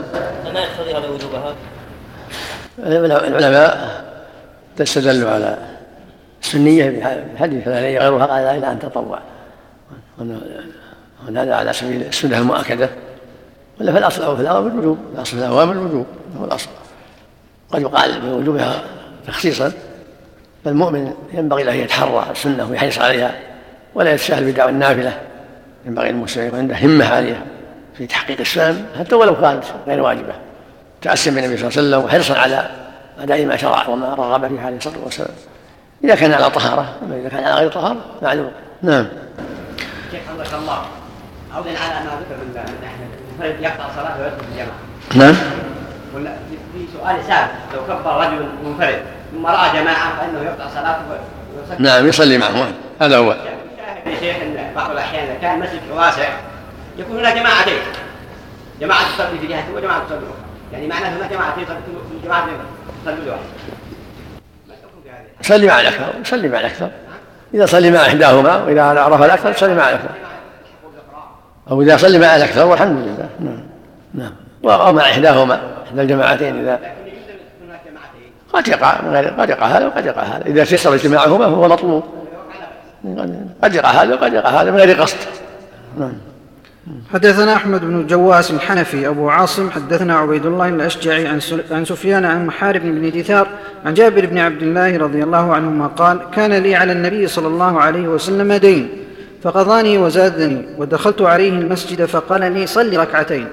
ما 0.55 0.61
يقتضي 0.61 0.91
هذا 0.91 1.09
وجوبها؟ 1.09 1.55
العلماء 2.79 4.05
استدلوا 4.81 5.31
على 5.31 5.59
السنية 6.43 7.03
بحديث 7.35 7.65
فلا 7.65 7.81
غيرها 7.81 8.27
قال 8.27 8.45
إلا 8.59 8.73
أن 8.73 8.79
تطوع. 8.79 9.19
هذا 11.29 11.55
على 11.55 11.73
سبيل 11.73 12.03
السنة 12.03 12.39
المؤكدة. 12.39 12.89
ولا 13.81 13.93
فالأصل 13.93 14.23
أو 14.23 14.37
في 14.37 14.43
الأمر 14.43 14.71
الوجوب 14.71 14.99
الأصل 15.15 15.37
في 15.37 15.45
الأوامر 15.45 15.73
الوجوب 15.73 16.07
هو 16.41 16.45
الأصل. 16.45 16.69
قد 17.71 17.83
يقال 17.83 18.21
بوجوبها 18.21 18.83
تخصيصا. 19.27 19.73
فالمؤمن 20.69 21.13
ينبغي 21.33 21.63
له 21.63 21.73
أن 21.73 21.79
يتحرى 21.79 22.27
السنة 22.31 22.71
ويحرص 22.71 22.99
عليها 22.99 23.35
ولا 23.95 24.13
يتساهل 24.13 24.53
بدعوى 24.53 24.71
النافلة. 24.71 25.19
ينبغي 25.87 26.11
المسلم 26.11 26.47
يكون 26.47 26.59
عنده 26.59 26.77
همة 26.77 27.15
عاليه 27.15 27.43
في 27.99 28.07
تحقيق 28.07 28.41
السنن 28.41 28.87
حتى 28.99 29.15
ولو 29.15 29.41
كانت 29.41 29.65
غير 29.87 30.01
واجبة. 30.01 30.33
تأسيا 31.03 31.33
بالنبي 31.33 31.57
صلى 31.57 31.69
الله 31.69 31.79
عليه 31.79 31.89
وسلم 31.89 32.05
وحرصا 32.05 32.41
على 32.41 32.71
أداء 33.21 33.47
ما 33.47 33.57
شرع 33.57 33.89
وما 33.89 34.15
رغب 34.15 34.49
فيه 34.49 34.61
عليه 34.61 34.77
الصلاة 34.77 35.05
والسلام. 35.05 35.31
إذا 36.05 36.15
كان 36.15 36.33
على 36.33 36.51
طهارة 36.51 36.97
أما 37.03 37.17
إذا 37.17 37.29
كان 37.29 37.45
على 37.45 37.55
غير 37.55 37.71
طهارة 37.71 37.97
معلوم. 38.23 38.51
نعم. 38.83 39.07
شيخ 40.11 40.21
حفظك 40.29 40.55
الله. 40.55 40.83
عودا 41.55 41.71
على 41.71 42.05
ما 42.05 42.11
ذكر 42.11 42.37
من 42.37 42.63
المنفرد 43.41 43.63
يقطع 43.63 43.85
صلاته 43.97 44.23
ويدخل 44.23 44.39
في 44.39 44.45
الجماعة. 44.53 44.79
نعم. 45.15 45.35
في 46.73 46.87
سؤال 46.99 47.17
سابق 47.29 47.51
لو 47.75 47.85
كبر 47.85 48.21
رجل 48.21 48.49
منفرد 48.65 49.03
ثم 49.33 49.47
راى 49.47 49.81
جماعة 49.81 50.17
فإنه 50.17 50.43
يقطع 50.43 50.69
صلاته 50.75 51.03
نعم 51.79 52.09
يصلي 52.09 52.39
معهم 52.39 52.73
هذا 53.01 53.19
هو. 53.19 53.33
شاهد 53.35 54.07
يا 54.07 54.21
شيخ 54.21 54.43
إن 54.43 54.73
بعض 54.77 54.91
الأحيان 54.91 55.25
إذا 55.25 55.35
كان 55.35 55.55
المسجد 55.55 55.81
واسع 55.95 56.29
يكون 56.99 57.19
هناك 57.19 57.35
جماعتين 57.35 57.79
جماعة 58.81 59.01
تصلي 59.17 59.39
في 59.39 59.47
جهة 59.47 59.65
وجماعة 59.75 60.05
تصلي 60.05 60.19
أخرى 60.19 60.49
يعني 60.73 60.87
معناه 60.87 61.09
هناك 61.09 61.31
جماعتين 61.31 61.65
في 61.65 61.73
جماعة 62.25 62.47
تصلي 63.05 63.27
لوحده 63.27 63.43
ما 64.69 64.75
الحكم 64.75 65.03
في 65.05 65.11
هذه؟ 65.11 65.43
صلي 65.43 65.67
مع 65.67 65.81
الأكثر 65.81 66.13
صلي 66.25 66.49
مع 66.49 66.61
الأكثر. 66.61 66.91
إذا 67.55 67.67
صلي 67.67 67.91
مع 67.91 68.01
إحداهما 68.01 68.57
وإذا 68.57 68.83
عرف 68.83 69.23
الأكثر 69.23 69.53
صلي 69.53 69.75
مع 69.75 69.89
الأكثر. 69.89 70.11
أو 71.71 71.83
إذا 71.83 71.97
صلي 71.97 72.19
مع 72.19 72.37
الأكثر 72.37 72.67
والحمد 72.67 72.99
لله. 72.99 73.29
نعم 73.41 73.63
نعم. 74.15 74.33
أو 74.65 74.93
مع 74.93 75.03
إحداهما 75.03 75.61
إحدى 75.87 76.03
الجماعتين 76.03 76.61
إذا 76.61 76.75
لكن 76.75 77.07
يجوز 77.07 77.29
ان 77.29 77.35
يكون 77.35 77.69
هناك 77.69 77.81
جماعتين 77.91 78.33
قد 78.53 78.69
يقع 78.69 79.03
من 79.03 79.11
غير 79.11 79.29
قد 79.29 79.51
يقع 79.51 79.67
هذا 79.67 79.87
وقد 79.87 80.07
يقع 80.07 80.23
هذا. 80.23 80.47
إذا 80.47 80.65
تيسر 80.65 80.95
اجتماعهما 80.95 81.47
فهو 81.47 81.69
مطلوب. 81.69 82.05
قد 83.63 83.75
يقع 83.75 83.91
هذا 83.91 84.15
وقد 84.15 84.33
يقع 84.33 84.51
هذا 84.51 84.71
من 84.71 84.77
غير 84.77 85.03
قصد. 85.03 85.17
نعم. 85.99 86.13
حدثنا 87.13 87.55
أحمد 87.55 87.81
بن 87.81 88.01
الجواس 88.01 88.51
الحنفي 88.51 89.09
أبو 89.09 89.31
عاصم 89.31 89.71
حدثنا 89.71 90.17
عبيد 90.17 90.47
الله 90.47 90.69
الأشجعي 90.69 91.27
عن 91.27 91.41
عن 91.71 91.85
سفيان 91.85 92.25
عن 92.25 92.47
محارب 92.47 92.83
بن 92.83 93.11
دثار 93.11 93.47
عن 93.87 93.95
جابر 93.95 94.27
بن 94.27 94.39
عبد 94.39 94.63
الله 94.63 94.97
رضي 94.97 95.23
الله 95.23 95.55
عنهما 95.55 95.87
قال 95.87 96.21
كان 96.35 96.53
لي 96.53 96.75
على 96.75 96.93
النبي 96.93 97.27
صلى 97.27 97.47
الله 97.47 97.81
عليه 97.81 98.09
وسلم 98.09 98.53
دين 98.53 98.89
فقضاني 99.43 99.99
وزادني 99.99 100.67
ودخلت 100.79 101.23
عليه 101.23 101.51
المسجد 101.51 102.05
فقال 102.05 102.53
لي 102.53 102.67
صل 102.67 102.97
ركعتين 102.97 103.47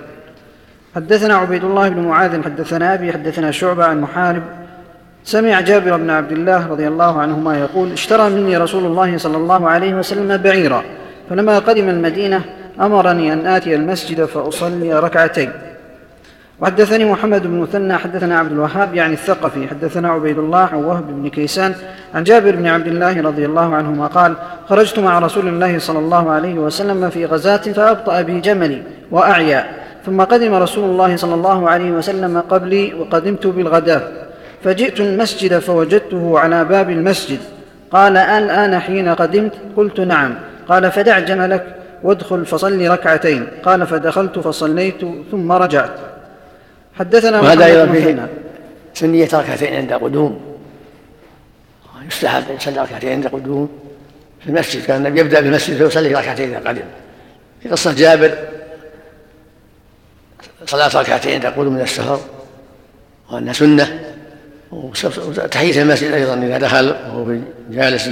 حدثنا 0.95 1.35
عبيد 1.35 1.63
الله 1.63 1.89
بن 1.89 2.01
معاذ 2.01 2.43
حدثنا 2.43 2.93
أبي 2.93 3.13
حدثنا 3.13 3.51
شعبة 3.51 3.85
عن 3.85 4.01
محارب 4.01 4.43
سمع 5.25 5.61
جابر 5.61 5.97
بن 5.97 6.09
عبد 6.09 6.31
الله 6.31 6.67
رضي 6.67 6.87
الله 6.87 7.21
عنهما 7.21 7.59
يقول 7.59 7.91
اشترى 7.91 8.29
مني 8.29 8.57
رسول 8.57 8.85
الله 8.85 9.17
صلى 9.17 9.37
الله 9.37 9.69
عليه 9.69 9.93
وسلم 9.95 10.37
بعيرا 10.37 10.83
فلما 11.29 11.59
قدم 11.59 11.89
المدينة 11.89 12.41
أمرني 12.81 13.33
أن 13.33 13.47
آتي 13.47 13.75
المسجد 13.75 14.25
فأصلي 14.25 14.99
ركعتين. 14.99 15.51
وحدثني 16.61 17.05
محمد 17.05 17.47
بن 17.47 17.59
مثنى 17.59 17.97
حدثنا 17.97 18.39
عبد 18.39 18.51
الوهاب 18.51 18.95
يعني 18.95 19.13
الثقفي 19.13 19.67
حدثنا 19.67 20.09
عبيد 20.09 20.37
الله 20.37 20.69
عن 20.73 20.83
وهب 20.83 21.07
بن 21.07 21.29
كيسان 21.29 21.75
عن 22.13 22.23
جابر 22.23 22.55
بن 22.55 22.67
عبد 22.67 22.87
الله 22.87 23.21
رضي 23.21 23.45
الله 23.45 23.75
عنهما 23.75 24.07
قال 24.07 24.33
خرجت 24.69 24.99
مع 24.99 25.19
رسول 25.19 25.47
الله 25.47 25.79
صلى 25.79 25.99
الله 25.99 26.31
عليه 26.31 26.53
وسلم 26.53 27.09
في 27.09 27.25
غزاة 27.25 27.57
فأبطأ 27.57 28.21
بي 28.21 28.39
جملي 28.39 28.83
وأعيا 29.11 29.65
ثم 30.05 30.21
قدم 30.21 30.53
رسول 30.53 30.89
الله 30.89 31.15
صلى 31.15 31.33
الله 31.33 31.69
عليه 31.69 31.91
وسلم 31.91 32.43
قبلي 32.49 32.93
وقدمت 32.93 33.47
بالغداة. 33.47 34.24
فجئت 34.65 34.99
المسجد 34.99 35.59
فوجدته 35.59 36.39
على 36.39 36.65
باب 36.65 36.89
المسجد. 36.89 37.39
قال 37.91 38.17
الآن 38.17 38.79
حين 38.79 39.09
قدمت؟ 39.09 39.51
قلت 39.77 39.99
نعم. 39.99 40.35
قال 40.67 40.91
فدع 40.91 41.19
جملك 41.19 41.75
وادخل 42.03 42.45
فصل 42.45 42.87
ركعتين. 42.87 43.47
قال 43.63 43.87
فدخلت 43.87 44.39
فصليت 44.39 45.01
ثم 45.31 45.51
رجعت. 45.51 45.91
حدثنا 46.93 47.41
وهذا 47.41 47.85
بن 47.85 47.93
فيه. 47.93 48.27
سنية 48.93 49.29
ركعتين 49.33 49.75
عند 49.75 49.93
قدوم. 49.93 50.57
يستحب 52.07 52.43
أن 52.49 52.55
يصلي 52.55 52.79
ركعتين 52.79 53.11
عند 53.11 53.27
قدوم. 53.27 53.69
في 54.41 54.49
المسجد 54.49 54.85
كان 54.85 54.97
النبي 54.97 55.19
يبدأ 55.19 55.41
بالمسجد 55.41 55.77
فيصلي 55.77 56.13
ركعتين 56.13 56.49
إذا 56.49 56.69
قدم 56.69 56.81
في 57.61 57.69
قصة 57.69 57.93
جابر 57.93 58.37
صلاة 60.65 61.01
ركعتين 61.01 61.33
عند 61.33 61.45
قدوم 61.45 61.73
من 61.73 61.81
السفر 61.81 62.19
وأنها 63.31 63.53
سنة 63.53 64.14
وتحية 64.71 65.81
المسجد 65.81 66.11
أيضا 66.11 66.33
إذا 66.33 66.57
دخل 66.57 66.89
وهو 66.89 67.25
في 67.25 67.41
جالس 67.69 68.09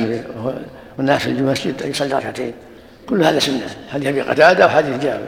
والناس 0.98 1.22
في 1.22 1.30
المسجد 1.30 1.82
يصلي 1.86 2.14
ركعتين. 2.14 2.54
كل 3.10 3.24
هذا 3.24 3.40
سنة. 3.40 3.62
حديث 3.92 4.08
أبي 4.08 4.22
قتادة 4.22 4.66
وحديث 4.66 5.04
جابر 5.04 5.28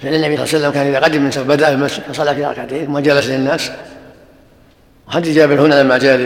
فإن 0.00 0.14
النبي 0.14 0.36
صلى 0.36 0.44
الله 0.44 0.48
عليه 0.48 0.58
وسلم 0.58 0.70
كان 0.70 0.86
إذا 0.86 0.98
قدم 0.98 1.22
من 1.22 1.30
سفر 1.30 1.42
بدأ 1.42 1.70
بالمسجد 1.70 2.02
فصلى 2.02 2.34
في 2.34 2.44
ركعتين 2.44 2.86
ثم 2.86 2.98
جلس 2.98 3.26
للناس. 3.26 3.70
وحديث 5.08 5.36
جابر 5.36 5.60
هنا 5.60 5.82
لما 5.82 5.98
جاء 5.98 6.18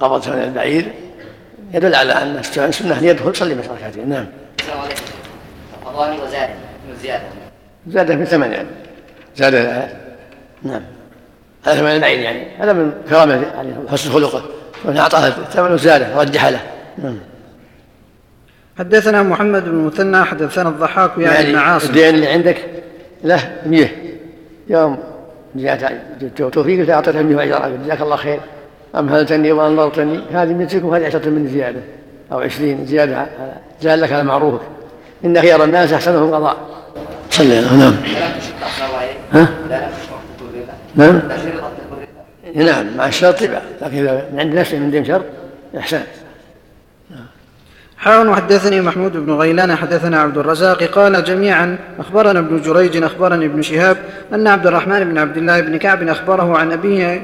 لقبض 0.00 0.28
من 0.28 0.42
البعير. 0.42 0.92
يدل 1.74 1.94
على 1.94 2.12
أن 2.12 2.36
السنة 2.38 2.98
أن 2.98 3.04
يدخل 3.04 3.30
يصلي 3.30 3.54
بس 3.54 3.64
ركعتين. 3.64 4.08
نعم. 4.08 4.26
السلام 4.60 4.78
عليكم. 4.80 5.02
وزاد 6.22 6.50
زياده 7.02 7.24
زاد 7.86 8.18
في 8.18 8.24
ثمن 8.24 8.52
يعني. 8.52 8.68
زاد 9.36 9.88
نعم. 10.62 10.82
هذا 11.64 11.76
ثمن 11.76 11.90
البعير 11.90 12.18
يعني. 12.18 12.46
هذا 12.58 12.72
من 12.72 12.92
كرامة 13.08 13.42
عليه 13.58 13.72
حسن 13.88 14.10
خلقه. 14.10 14.42
وأن 14.84 14.96
أعطاه 14.96 15.26
الثمن 15.26 15.72
وزاده 15.72 16.20
رجح 16.20 16.46
له. 16.46 16.60
نعم. 16.98 17.18
حدثنا 18.78 19.22
محمد 19.22 19.64
بن 19.64 19.74
مثنى 19.74 20.24
حدثنا 20.24 20.68
الضحاك 20.68 21.10
يعني 21.18 21.52
بن 21.52 21.58
عاصم. 21.58 21.88
الدين 21.88 22.14
اللي 22.14 22.26
عندك 22.26 22.56
له 23.24 23.52
100 23.66 23.88
يوم 24.68 24.98
جاءت 25.54 25.92
توفيق 26.52 26.80
قلت 26.80 26.90
أعطيتها 26.90 27.22
100 27.22 27.36
واجرها 27.36 27.68
جزاك 27.84 28.00
الله 28.00 28.16
خير. 28.16 28.40
امهلتني 28.96 29.52
وانظرتني 29.52 30.20
هذه 30.32 30.52
100 30.52 30.84
وهذه 30.84 31.06
عشرة 31.06 31.28
مني 31.28 31.48
زيادة 31.48 31.80
أو 32.32 32.40
20 32.40 32.86
زيادة. 32.86 33.26
زاد 33.82 33.98
لك 33.98 34.12
على 34.12 34.24
معروفك. 34.24 34.60
إن 35.24 35.40
خير 35.40 35.64
الناس 35.64 35.92
أحسنهم 35.92 36.34
قضاء. 36.34 36.56
صلى 37.30 37.58
الله 37.58 37.76
نعم. 37.76 37.96
ها 39.32 39.48
لا 39.68 39.74
لا 39.74 39.88
تشرط 39.88 40.20
تقول 40.38 40.50
بالله 40.52 40.74
نعم؟ 40.98 41.20
نعم 42.54 42.96
مع 42.96 43.06
الشرط 43.06 43.42
يبقى. 43.42 43.62
لكن 43.82 43.98
إذا 43.98 44.24
من 44.32 44.40
عند 44.40 44.54
نفسه 44.54 44.78
من 44.78 44.90
دون 44.90 45.04
شرط 45.04 45.24
احسن 45.78 46.00
حاون 47.98 48.28
وحدثني 48.28 48.80
محمود 48.80 49.12
بن 49.16 49.32
غيلان 49.32 49.76
حدثنا 49.76 50.20
عبد 50.20 50.38
الرزاق 50.38 50.82
قال 50.82 51.24
جميعا 51.24 51.78
أخبرنا 51.98 52.38
ابن 52.38 52.62
جريج 52.62 53.02
أخبرني 53.02 53.46
ابن 53.46 53.62
شهاب 53.62 53.96
أن 54.34 54.46
عبد 54.46 54.66
الرحمن 54.66 55.04
بن 55.04 55.18
عبد 55.18 55.36
الله 55.36 55.60
بن 55.60 55.78
كعب 55.78 56.08
أخبره 56.08 56.58
عن 56.58 56.72
أبيه 56.72 57.22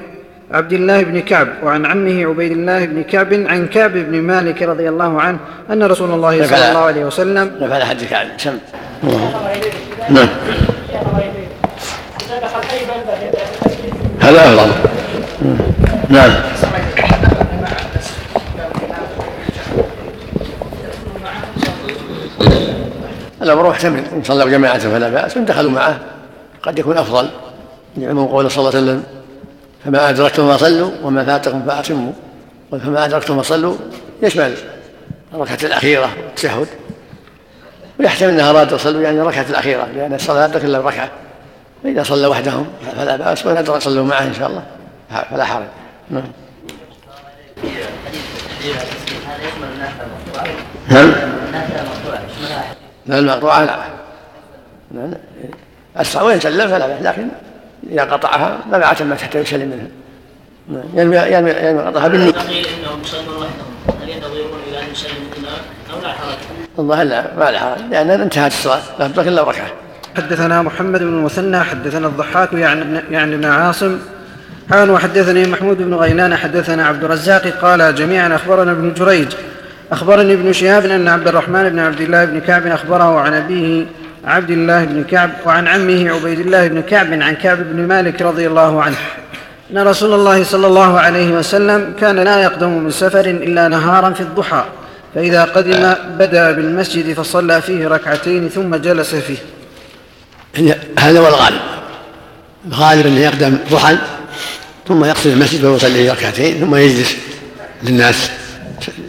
عبد 0.52 0.72
الله 0.72 1.02
بن 1.02 1.20
كعب 1.20 1.48
وعن 1.62 1.87
عمه 1.87 2.26
عبيد 2.26 2.52
الله 2.52 2.84
بن 2.84 3.02
كعب 3.02 3.32
عن 3.32 3.66
كعب 3.66 3.92
بن 3.92 4.22
مالك 4.22 4.62
رضي 4.62 4.88
الله 4.88 5.20
عنه 5.20 5.38
أن 5.70 5.82
رسول 5.82 6.10
الله 6.10 6.46
صلى 6.46 6.68
الله 6.68 6.84
عليه 6.84 7.04
وسلم 7.04 7.50
نفع 7.60 7.84
حد 7.84 8.04
كعب 8.04 8.26
نعم. 10.10 10.28
هذا 14.24 14.44
افضل 14.44 14.72
نعم. 16.08 16.30
الامر 23.42 23.68
محتمل. 23.68 24.02
إن 24.12 24.22
صلوا 24.24 24.50
جماعة 24.50 24.78
فلا 24.78 25.08
بأس. 25.08 25.37
وان 25.37 25.44
دخلوا 25.44 25.70
معه 25.70 25.98
قد 26.62 26.78
يكون 26.78 26.98
أفضل. 26.98 27.28
لعموم 27.96 28.28
قول 28.28 28.50
صلى 28.50 28.58
الله 28.58 28.80
عليه 28.80 28.84
وسلم 28.84 29.02
فما 29.84 30.10
أدركتم 30.10 30.56
فصلوا 30.56 30.90
وما 31.02 31.24
فاتكم 31.24 31.62
فأتموا. 31.66 32.12
فما 32.70 33.04
أدركتم 33.04 33.42
فصلوا 33.42 33.76
يشمل 34.22 34.54
الركعة 35.34 35.58
الأخيرة 35.62 36.10
والتشهد 36.26 36.66
ويحتمل 38.00 38.30
أنها 38.30 38.50
اراد 38.50 38.72
يصلوا 38.72 39.02
يعني 39.02 39.20
الركعة 39.20 39.46
الأخيرة 39.50 39.88
لأن 39.96 40.14
الصلاة 40.14 40.46
لا 40.46 40.56
إلا 40.56 40.78
الركعه 40.78 41.10
فإذا 41.85 42.03
صلوا 42.03 42.27
وحدهم 42.27 42.66
فلا 42.97 43.35
وان 43.47 43.57
ادرك 43.57 43.83
صلوا 43.83 44.05
معه 44.05 44.23
إن 44.23 44.35
شاء 44.35 44.49
الله. 44.49 44.62
فلا 45.31 45.44
حرج. 45.44 45.64
نعم. 46.11 46.23
نعم 50.88 51.12
لا 53.07 53.18
المقطوعة 53.18 53.64
لا. 53.64 53.77
نعم. 54.90 55.14
أسرع. 55.97 56.23
وإن 56.23 56.40
سلم 56.40 56.68
فلا 56.68 56.87
بأس 56.87 57.03
لكن 57.03 57.29
إذا 57.90 58.05
قطعها 58.05 58.59
ما 58.70 58.92
تمت 58.92 59.20
حتى 59.20 59.38
يسلم 59.38 59.68
منها. 59.68 59.88
نعم. 60.68 60.99
ينوي 61.01 61.16
ينوي 61.16 61.51
ينوي 61.51 61.83
قطعها 61.83 62.09
بالنية. 62.09 62.33
قيل 62.33 62.66
انهم 62.66 63.03
يصلون 63.03 63.37
وحدهم 63.37 64.01
هل 64.03 64.09
ينتظرون 64.09 64.61
إلى 64.68 64.83
ان 64.83 64.92
يسلموا 64.92 65.16
الامام 65.37 66.37
الظاهر 66.79 67.05
لا 67.05 67.35
ما 67.38 67.51
له 67.51 67.59
حرج 67.59 67.81
لأن 67.90 68.11
انتهت 68.11 68.53
الصلاة. 68.53 68.83
لا 68.99 69.09
تبقى 69.09 69.29
إلا 69.29 69.42
ركعة. 69.42 69.84
حدثنا 70.16 70.62
محمد 70.62 71.00
بن 71.00 71.09
المثنى 71.09 71.61
حدثنا 71.61 72.07
الضحاك 72.07 72.53
يعني 72.53 73.00
يعني 73.11 73.35
ابن 73.35 73.44
عاصم. 73.44 73.98
قال 74.72 74.90
وحدثني 74.90 75.46
محمود 75.46 75.79
بن 75.79 75.94
غيلان 75.94 76.37
حدثنا 76.37 76.87
عبد 76.87 77.05
الرزاق. 77.05 77.46
قال 77.62 77.94
جميعا 77.94 78.35
أخبرنا 78.35 78.72
ابن 78.72 78.92
جريج. 78.92 79.29
أخبرني 79.92 80.33
ابن 80.33 80.53
شهاب 80.53 80.85
أن 80.85 81.09
عبد 81.09 81.29
الرحمن 81.29 81.68
بن 81.68 81.79
عبد 81.79 82.00
الله 82.00 82.24
بن 82.24 82.40
كعب 82.40 82.66
أخبره 82.66 83.20
عن 83.20 83.35
أبيه 83.35 83.87
عبد 84.24 84.50
الله 84.50 84.85
بن 84.85 85.05
كعب 85.05 85.31
وعن 85.46 85.68
عمه 85.68 86.11
عبيد 86.11 86.40
الله 86.40 86.68
بن 86.68 86.83
كعب 86.83 87.12
عن 87.12 87.35
كعب 87.35 87.59
بن 87.59 87.88
مالك 87.88 88.22
رضي 88.22 88.46
الله 88.46 88.83
عنه. 88.83 88.96
أن 89.70 89.79
رسول 89.79 90.14
الله 90.14 90.44
صلى 90.44 90.66
الله 90.66 91.00
عليه 91.00 91.33
وسلم 91.33 91.94
كان 92.00 92.16
لا 92.16 92.42
يقدم 92.42 92.68
من 92.68 92.90
سفر 92.90 93.20
إلا 93.20 93.68
نهارا 93.68 94.11
في 94.11 94.20
الضحى 94.20 94.64
فإذا 95.14 95.44
قدم 95.44 95.94
بدأ 96.18 96.53
بالمسجد 96.53 97.12
فصلى 97.12 97.62
فيه 97.62 97.88
ركعتين 97.88 98.48
ثم 98.48 98.77
جلس 98.77 99.14
فيه. 99.14 99.38
هذا 100.98 101.20
هو 101.20 101.28
الغالب. 101.28 101.60
الغالب 102.68 103.06
انه 103.06 103.20
يقدم 103.20 103.58
ضحى 103.70 103.98
ثم 104.88 105.04
يقصد 105.04 105.26
المسجد 105.26 105.64
ويصلي 105.64 106.10
ركعتين 106.10 106.60
ثم 106.60 106.74
يجلس 106.74 107.16
للناس. 107.82 108.30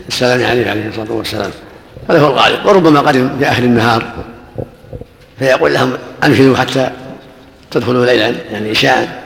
السلام 0.08 0.46
عليه 0.46 0.70
عليه 0.70 0.88
الصلاة 0.88 1.12
والسلام. 1.12 1.52
هذا 2.10 2.20
هو 2.20 2.28
الغالب. 2.28 2.66
وربما 2.66 3.00
قدم 3.00 3.30
اخر 3.42 3.64
النهار 3.64 4.14
فيقول 5.40 5.74
لهم 5.74 5.98
انفذوا 6.24 6.58
حتى 6.58 6.92
تدخلوا 7.72 8.06
ليلا 8.06 8.34
يعني 8.52 8.70
عشاء 8.70 9.24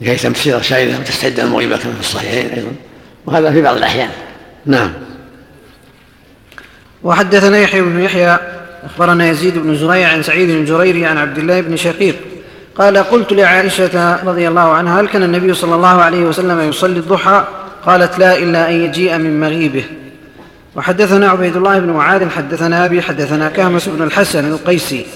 لكي 0.00 0.16
تمسير 0.16 0.58
الشايله 0.58 1.00
وتستعد 1.00 1.40
المغيبه 1.40 1.76
كما 1.76 1.92
في 1.92 2.00
الصحيحين 2.00 2.50
أيضا. 2.50 2.72
وهذا 3.26 3.52
في 3.52 3.62
بعض 3.62 3.76
الأحيان. 3.76 4.10
نعم. 4.66 4.92
وحدثنا 7.02 7.58
يحيى 7.58 7.82
بن 7.82 8.00
يحيى 8.00 8.38
أخبرنا 8.84 9.30
يزيد 9.30 9.58
بن 9.58 9.76
زريع 9.76 10.08
عن 10.08 10.22
سعيد 10.22 10.50
بن 10.50 10.64
جرير 10.64 11.08
عن 11.08 11.18
عبد 11.18 11.38
الله 11.38 11.60
بن 11.60 11.76
شقيق. 11.76 12.16
قال 12.78 12.98
قلت 12.98 13.32
لعائشة 13.32 14.24
رضي 14.24 14.48
الله 14.48 14.60
عنها 14.60 15.00
هل 15.00 15.08
كان 15.08 15.22
النبي 15.22 15.54
صلى 15.54 15.74
الله 15.74 16.02
عليه 16.02 16.24
وسلم 16.24 16.68
يصلي 16.68 16.98
الضحى؟ 16.98 17.44
قالت 17.86 18.18
لا 18.18 18.38
إلا 18.38 18.70
أن 18.70 18.74
يجيء 18.74 19.18
من 19.18 19.40
مغيبه. 19.40 19.84
وحدثنا 20.76 21.28
عبيد 21.28 21.56
الله 21.56 21.78
بن 21.78 21.90
معاذ 21.90 22.28
حدثنا 22.28 22.84
أبي 22.84 23.02
حدثنا 23.02 23.48
كهمس 23.48 23.88
بن 23.88 24.02
الحسن 24.02 24.52
القيسي. 24.52 25.06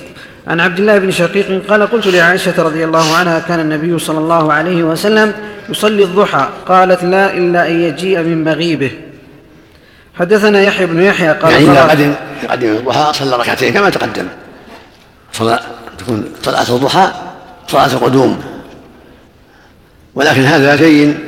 عن 0.47 0.61
عبد 0.61 0.79
الله 0.79 0.99
بن 0.99 1.11
شقيق 1.11 1.63
قال 1.69 1.87
قلت 1.87 2.07
لعائشة 2.07 2.63
رضي 2.63 2.85
الله 2.85 3.17
عنها 3.17 3.39
كان 3.39 3.61
النبي 3.61 3.99
صلى 3.99 4.19
الله 4.19 4.53
عليه 4.53 4.83
وسلم 4.83 5.33
يصلي 5.69 6.05
الضحى. 6.05 6.49
قالت 6.69 7.05
لا 7.05 7.35
إلا 7.37 7.69
أن 7.69 7.81
يجيء 7.81 8.19
من 8.23 8.45
مغيبه. 8.45 8.91
حدثنا 10.19 10.61
يحيى 10.61 10.87
بن 10.87 11.03
يحيى 11.03 11.33
قال 11.33 11.53
يعني 11.53 11.65
اذا 11.65 11.85
قدم 11.85 12.15
قدم 12.51 12.69
الضحى 12.69 13.13
صلى 13.13 13.37
ركعتين 13.37 13.75
كما 13.75 13.91
تقدم. 13.91 14.29
صلاة 15.33 15.61
تكون 15.99 16.33
صلاة 16.43 16.77
الضحى 16.77 17.13
صلاة 17.69 17.97
قدوم 17.97 18.41
ولكن 20.15 20.45
هذا 20.45 20.77
شيء 20.77 21.19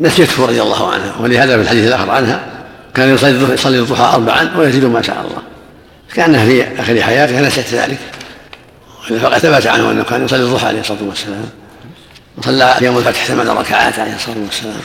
نسيته 0.00 0.46
رضي 0.46 0.62
الله 0.62 0.92
عنها 0.92 1.14
ولهذا 1.20 1.56
في 1.56 1.62
الحديث 1.62 1.88
الآخر 1.88 2.10
عنها. 2.10 2.40
كان 2.94 3.14
يصلي 3.14 3.54
يصلي 3.54 3.78
الضحى 3.78 4.14
اربعا 4.14 4.50
ويزيد 4.56 4.84
ما 4.84 5.02
شاء 5.02 5.16
الله. 5.20 5.42
كأنها 6.14 6.44
في 6.44 6.80
آخر 6.80 7.02
حياته 7.02 7.40
نسيت 7.40 7.74
ذلك. 7.74 7.98
فقد 9.20 9.38
ثبت 9.38 9.66
عنه 9.66 9.90
أنه 9.90 10.04
كان 10.04 10.24
يصلي 10.24 10.42
الضحى 10.42 10.66
عليه 10.66 10.80
الصلاة 10.80 11.02
والسلام. 11.02 11.44
وصلى 12.38 12.74
يوم 12.80 12.98
الفتح 12.98 13.24
ثمان 13.24 13.48
ركعات 13.48 13.98
عليه 13.98 14.14
الصلاة 14.14 14.36
والسلام. 14.44 14.80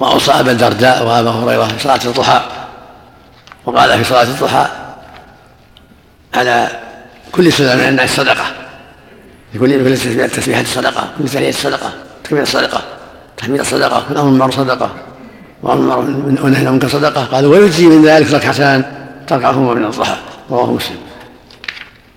واوصى 0.00 0.32
ابا 0.32 0.52
الدرداء 0.52 1.06
وأبا 1.06 1.30
هريرة 1.30 1.64
في 1.64 1.82
صلاة 1.82 2.00
الضحى 2.04 2.40
وقال 3.66 3.98
في 3.98 4.04
صلاة 4.04 4.22
الضحى 4.22 4.66
على 6.34 6.68
كل 7.32 7.52
سنه 7.52 7.74
من 7.74 7.88
الناس 7.88 8.16
صدقه 8.16 8.44
لكل 9.54 9.84
كل 9.84 10.28
تسبيحه 10.28 10.60
الصدقة 10.60 11.10
كل 11.18 11.28
تحيه 11.28 11.48
الصدقة 11.48 11.92
تكبير 12.24 12.42
الصدقة 12.42 12.80
تحميد 13.36 13.60
الصدقة 13.60 14.04
كل 14.08 14.16
أمر 14.16 14.30
بالمعروف 14.30 14.56
صدقة 14.56 14.90
وأمر 15.62 15.98
ونهي 16.42 16.66
عن 16.66 16.80
صدقة. 16.88 17.24
قال 17.24 17.46
ويجزي 17.46 17.86
من 17.86 18.04
ذلك 18.04 18.32
ركعتان 18.32 18.84
تركعهما 19.26 19.74
من 19.74 19.84
الضحى 19.84 20.16
رواه 20.50 20.72
مسلم. 20.72 20.96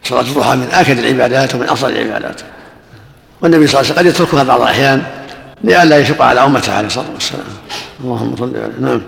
صلاة 0.03 0.21
الضحى 0.21 0.55
من 0.55 0.67
آكد 0.71 0.99
العبادات 0.99 1.55
ومن 1.55 1.69
أفضل 1.69 1.91
العبادات. 1.91 2.41
والنبي 3.41 3.67
صلى 3.67 3.81
الله 3.81 3.91
عليه 3.91 4.01
وسلم 4.01 4.11
قد 4.11 4.15
يتركها 4.15 4.43
بعض 4.43 4.61
الأحيان 4.61 5.03
لئلا 5.63 5.97
يشق 5.97 6.21
على 6.21 6.45
أمته 6.45 6.73
عليه 6.73 6.87
الصلاة 6.87 7.11
والسلام. 7.13 7.45
اللهم 8.03 8.35
صل 8.35 8.53
على 8.57 8.73
نعم. 8.79 9.01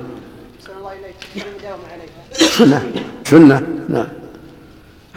سنة 2.32 2.84
سنة. 3.24 3.62
نعم. 3.90 4.08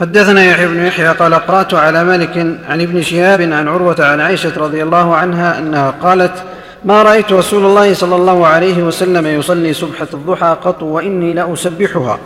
حدثنا 0.01 0.44
يحيى 0.44 0.66
بن 0.66 0.87
يحيى 0.87 1.09
قال 1.09 1.35
قرات 1.35 1.74
على 1.74 2.05
مالك 2.05 2.37
عن 2.68 2.81
ابن 2.81 3.03
شهاب 3.03 3.40
عن 3.40 3.68
عروة 3.68 3.96
عن 3.98 4.20
عائشة 4.20 4.53
رضي 4.57 4.83
الله 4.83 5.16
عنها 5.16 5.59
أنها 5.59 5.90
قالت 5.90 6.33
ما 6.85 7.03
رأيت 7.03 7.33
رسول 7.33 7.64
الله 7.64 7.94
صلى 7.94 8.16
الله 8.16 8.46
عليه 8.46 8.83
وسلم 8.83 9.27
يصلي 9.27 9.72
سبحه 9.72 10.09
الضحى 10.14 10.57
قط 10.64 10.83
وإني 10.83 11.33
لأسبحها. 11.33 12.18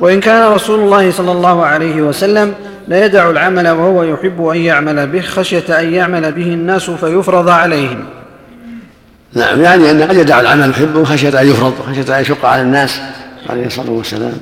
وإن 0.00 0.20
كان 0.20 0.52
رسول 0.52 0.80
الله 0.80 1.10
صلى 1.10 1.32
الله 1.32 1.66
عليه 1.66 2.02
وسلم 2.02 2.54
ليدع 2.88 3.30
العمل 3.30 3.68
وهو 3.68 4.02
يحب 4.02 4.46
أن 4.46 4.56
يعمل 4.56 5.06
به 5.06 5.20
خشية 5.20 5.80
أن 5.80 5.94
يعمل 5.94 6.32
به 6.32 6.46
الناس 6.46 6.90
فيفرض 6.90 7.48
عليهم. 7.48 8.04
نعم 9.34 9.62
يعني 9.62 9.90
أن 9.90 10.02
قد 10.02 10.16
يدع 10.16 10.40
العمل 10.40 10.70
يحبه 10.70 11.04
خشية 11.04 11.40
أن 11.40 11.50
يفرض 11.50 11.74
خشية 11.90 12.16
أن 12.16 12.22
يشق 12.22 12.44
على 12.44 12.62
الناس 12.62 13.00
عليه 13.50 13.66
الصلاة 13.66 13.90
والسلام. 13.90 14.40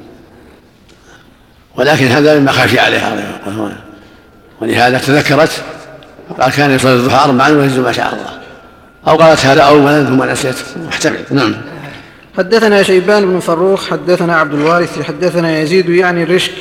ولكن 1.76 2.06
هذا 2.06 2.38
مما 2.38 2.52
خشي 2.52 2.78
عليها 2.78 3.16
ولهذا 4.60 4.98
تذكرت 4.98 5.62
قال 6.40 6.52
كان 6.52 6.70
يصلي 6.70 6.94
الضحى 6.94 7.24
أربعا 7.24 7.48
ويجزم 7.48 7.82
ما 7.82 7.92
شاء 7.92 8.14
الله. 8.14 8.38
أو 9.08 9.16
قالت 9.16 9.46
هذا 9.46 9.62
أولا 9.62 10.04
ثم 10.04 10.22
نسيت. 10.22 10.56
محتمل 10.88 11.24
نعم. 11.30 11.54
حدثنا 12.38 12.82
شيبان 12.82 13.26
بن 13.26 13.40
فروخ 13.40 13.90
حدثنا 13.90 14.36
عبد 14.36 14.54
الوارث 14.54 15.02
حدثنا 15.02 15.58
يزيد 15.58 15.88
يعني 15.88 16.22
الرشك. 16.22 16.52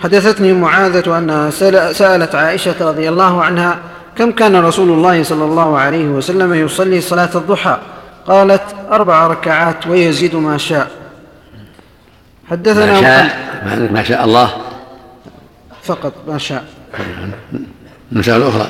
حدثتني 0.00 0.52
معاذة 0.52 1.18
أنها 1.18 1.50
سألت 1.92 2.34
عائشة 2.34 2.74
رضي 2.80 3.08
الله 3.08 3.44
عنها 3.44 3.78
كم 4.18 4.32
كان 4.32 4.56
رسول 4.56 4.90
الله 4.90 5.22
صلى 5.22 5.44
الله 5.44 5.78
عليه 5.78 6.04
وسلم 6.04 6.54
يصلي 6.54 7.00
صلاة 7.00 7.30
الضحى؟ 7.34 7.78
قالت 8.26 8.62
أربع 8.90 9.26
ركعات 9.26 9.86
ويزيد 9.86 10.36
ما 10.36 10.58
شاء. 10.58 10.90
حدثنا 12.50 12.92
ما 12.92 13.00
شاء 13.00 13.92
ما 13.92 14.02
شاء 14.02 14.24
الله. 14.24 14.50
فقط 15.82 16.12
ما 16.28 16.38
شاء. 16.38 16.64
المسألة 18.12 18.36
الأخرى 18.36 18.66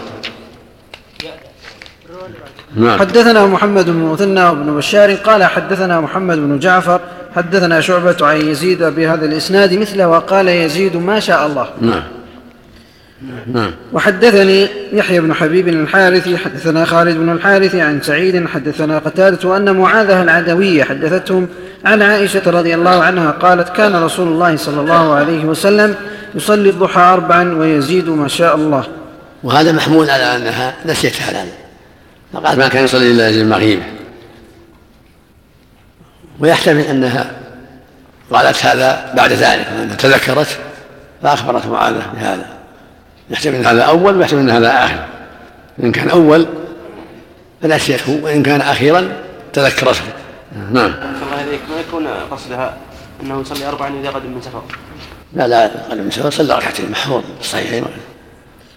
نعم. 2.76 2.98
حدثنا 2.98 3.46
محمد 3.46 3.86
بن 3.90 4.02
مثنى 4.02 4.44
وابن 4.44 4.76
بشار 4.76 5.14
قال 5.14 5.44
حدثنا 5.44 6.00
محمد 6.00 6.36
بن 6.36 6.58
جعفر 6.58 7.00
حدثنا 7.36 7.80
شعبة 7.80 8.16
عن 8.20 8.36
يزيد 8.36 8.82
بهذا 8.82 9.24
الإسناد 9.24 9.74
مثله 9.74 10.08
وقال 10.08 10.48
يزيد 10.48 10.96
ما 10.96 11.20
شاء 11.20 11.46
الله. 11.46 11.68
نعم 11.80 11.90
نعم. 11.90 12.21
وحدثني 13.92 14.68
يحيى 14.92 15.20
بن 15.20 15.34
حبيب 15.34 15.68
الحارثي 15.68 16.38
حدثنا 16.38 16.84
خالد 16.84 17.16
بن 17.16 17.32
الحارث 17.32 17.74
عن 17.74 18.00
سعيد 18.02 18.46
حدثنا 18.46 18.98
قتادة 18.98 19.56
أن 19.56 19.76
معاذة 19.76 20.22
العدوية 20.22 20.84
حدثتهم 20.84 21.48
عن 21.84 22.02
عائشة 22.02 22.50
رضي 22.50 22.74
الله 22.74 23.02
عنها 23.02 23.30
قالت 23.30 23.68
كان 23.68 23.96
رسول 23.96 24.28
الله 24.28 24.56
صلى 24.56 24.80
الله 24.80 25.14
عليه 25.14 25.44
وسلم 25.44 25.94
يصلي 26.34 26.70
الضحى 26.70 27.00
أربعا 27.00 27.54
ويزيد 27.54 28.08
ما 28.08 28.28
شاء 28.28 28.54
الله. 28.54 28.84
وهذا 29.42 29.72
محمول 29.72 30.10
على 30.10 30.36
أنها 30.36 30.74
نسيت 30.86 31.22
هذا 31.22 31.46
فقالت 32.32 32.58
ما 32.58 32.68
كان 32.68 32.84
يصلي 32.84 33.10
إلا 33.10 33.28
المغيب. 33.28 33.82
ويحتمل 36.40 36.80
أنها 36.80 37.30
قالت 38.30 38.64
هذا 38.64 39.12
بعد 39.16 39.32
ذلك 39.32 39.66
تذكرت 39.98 40.58
فأخبرت 41.22 41.66
معاذة 41.66 42.02
بهذا. 42.14 42.51
يحتمل 43.32 43.54
أن 43.54 43.66
هذا 43.66 43.82
أول 43.82 44.16
ويحتمل 44.16 44.40
أن 44.40 44.50
هذا 44.50 44.84
آخر. 44.84 45.04
إن 45.82 45.92
كان 45.92 46.08
أول 46.08 46.46
فنسيته 47.62 48.20
وإن 48.22 48.42
كان 48.42 48.60
أخيرا 48.60 49.08
تذكرته 49.52 50.00
نعم. 50.72 50.94
الله 50.94 51.58
ما 51.70 51.80
يكون 51.80 52.06
قصدها 52.30 52.76
أنه 53.22 53.40
يصلي 53.40 53.68
أربعا 53.68 54.00
إذا 54.00 54.10
قدم 54.10 54.30
من 54.30 54.40
سفر؟ 54.40 54.62
لا 55.34 55.48
لا 55.48 55.70
قدم 55.90 56.02
من 56.02 56.10
سفر 56.10 56.30
صلى 56.30 56.54
ركعتين 56.54 56.90
محفوظ 56.90 57.22
الصحيحين 57.40 57.84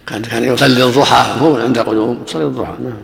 كان 0.07 0.21
كان 0.21 0.43
يصلي 0.43 0.83
الضحى 0.83 1.41
هو 1.41 1.55
عند 1.55 1.79
قدوم 1.79 2.23
يصلي 2.27 2.43
الضحى. 2.43 2.73
نعم. 2.83 2.97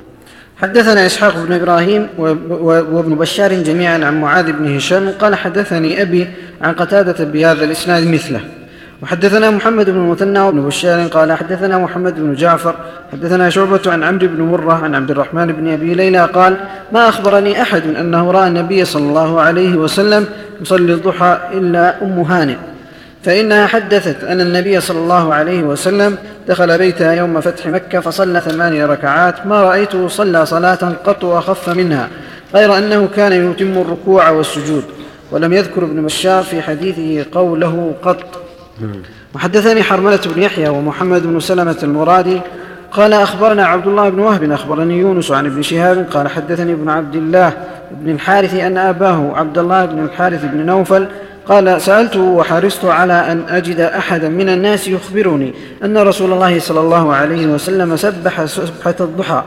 حدثنا 0.61 1.05
إسحاق 1.05 1.35
بن 1.35 1.53
إبراهيم 1.53 2.09
وابن 2.17 3.15
بشار 3.15 3.53
جميعا 3.53 4.05
عن 4.05 4.21
معاذ 4.21 4.51
بن 4.51 4.75
هشام 4.75 5.11
قال 5.21 5.35
حدثني 5.35 6.01
أبي 6.01 6.27
عن 6.61 6.73
قتادة 6.73 7.25
بهذا 7.25 7.63
الإسناد 7.65 8.07
مثله. 8.07 8.41
وحدثنا 9.01 9.51
محمد 9.51 9.89
بن 9.89 9.97
المثنى 9.97 10.39
وابن 10.39 10.61
بشار 10.61 11.07
قال 11.07 11.33
حدثنا 11.33 11.77
محمد 11.77 12.15
بن 12.15 12.33
جعفر 12.33 12.75
حدثنا 13.11 13.49
شعبة 13.49 13.81
عن 13.85 14.03
عمرو 14.03 14.27
بن 14.27 14.41
مرة 14.41 14.73
عن 14.73 14.95
عبد 14.95 15.11
الرحمن 15.11 15.47
بن 15.47 15.73
أبي 15.73 15.93
ليلى 15.93 16.25
قال 16.25 16.57
ما 16.91 17.09
أخبرني 17.09 17.61
أحد 17.61 17.95
أنه 17.95 18.31
رأى 18.31 18.47
النبي 18.47 18.85
صلى 18.85 19.03
الله 19.03 19.41
عليه 19.41 19.75
وسلم 19.75 20.25
يصلي 20.61 20.93
الضحى 20.93 21.37
إلا 21.53 22.03
أم 22.03 22.19
هانئ 22.19 22.55
فإنها 23.23 23.67
حدثت 23.67 24.23
أن 24.23 24.41
النبي 24.41 24.81
صلى 24.81 24.99
الله 24.99 25.33
عليه 25.33 25.63
وسلم 25.63 26.17
دخل 26.47 26.77
بيتها 26.77 27.13
يوم 27.13 27.41
فتح 27.41 27.67
مكة 27.67 27.99
فصلى 27.99 28.41
ثماني 28.41 28.85
ركعات 28.85 29.47
ما 29.47 29.61
رأيته 29.61 30.07
صلى 30.07 30.45
صلاة 30.45 30.93
قط 31.05 31.25
أخف 31.25 31.69
منها 31.69 32.07
غير 32.53 32.77
أنه 32.77 33.09
كان 33.15 33.51
يتم 33.51 33.81
الركوع 33.81 34.29
والسجود 34.29 34.83
ولم 35.31 35.53
يذكر 35.53 35.83
ابن 35.83 36.05
بشار 36.05 36.43
في 36.43 36.61
حديثه 36.61 37.25
قوله 37.31 37.93
قط. 38.03 38.40
وحدثني 39.35 39.83
حرملة 39.83 40.19
بن 40.25 40.41
يحيى 40.41 40.69
ومحمد 40.69 41.23
بن 41.23 41.39
سلمة 41.39 41.77
المرادي. 41.83 42.41
قال 42.91 43.13
أخبرنا 43.13 43.65
عبد 43.65 43.87
الله 43.87 44.09
بن 44.09 44.19
وهب 44.19 44.51
أخبرني 44.51 44.99
يونس 44.99 45.31
عن 45.31 45.45
ابن 45.45 45.61
شهاب. 45.61 46.07
قال 46.13 46.27
حدثني 46.27 46.73
ابن 46.73 46.89
عبد 46.89 47.15
الله 47.15 47.53
بن 47.91 48.11
الحارث 48.11 48.55
أن 48.55 48.77
أباه 48.77 49.31
عبد 49.35 49.57
الله 49.57 49.85
بن 49.85 50.03
الحارث 50.03 50.45
بن 50.45 50.65
نوفل 50.65 51.07
قال 51.47 51.81
سألته 51.81 52.21
وحرصت 52.21 52.85
على 52.85 53.13
أن 53.13 53.43
أجد 53.49 53.79
أحدا 53.79 54.29
من 54.29 54.49
الناس 54.49 54.87
يخبرني 54.87 55.53
أن 55.83 55.97
رسول 55.97 56.33
الله 56.33 56.59
صلى 56.59 56.79
الله 56.79 57.13
عليه 57.13 57.47
وسلم 57.47 57.97
سبح 57.97 58.45
سبحة 58.45 58.95
الضحى 58.99 59.43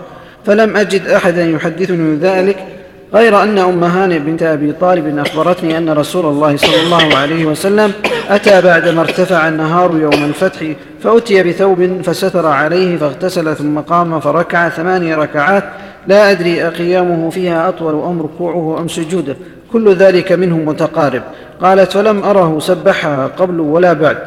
فلم 0.47 0.77
أجد 0.77 1.07
أحدا 1.07 1.45
يحدثني 1.45 2.17
ذلك. 2.17 2.84
غير 3.15 3.43
أن 3.43 3.59
أم 3.59 3.85
هانئ 3.85 4.19
بنت 4.19 4.43
أبي 4.43 4.73
طالب 4.73 5.19
أخبرتني 5.19 5.79
أن 5.79 5.91
رسول 5.91 6.27
الله 6.27 6.57
صلى 6.57 6.83
الله 6.83 7.17
عليه 7.17 7.47
وسلم 7.47 7.93
أتى 8.29 8.61
بعدما 8.61 9.01
ارتفع 9.01 9.49
النهار 9.49 9.91
يوم 9.99 10.25
الفتح 10.25 10.67
فأتي 11.03 11.43
بثوب 11.43 12.01
فستر 12.05 12.47
عليه 12.47 12.97
فاغتسل 12.97 13.57
ثم 13.57 13.79
قام 13.79 14.21
فركع 14.21 14.69
ثماني 14.69 15.15
ركعات. 15.15 15.65
لا 16.07 16.31
أدري 16.31 16.67
أقيامه 16.67 17.31
فيها 17.31 17.69
أطول 17.69 17.95
أم 17.95 18.23
ركوعه 18.23 18.81
أم 18.81 18.89
سجوده. 18.89 19.37
كل 19.73 19.95
ذلك 19.95 20.33
منه 20.33 20.57
متقارب. 20.57 21.23
قالت 21.63 21.93
فلم 21.93 22.23
أره 22.23 22.59
سبحها 22.59 23.27
قبل 23.27 23.61
ولا 23.61 23.93
بعد. 23.93 24.19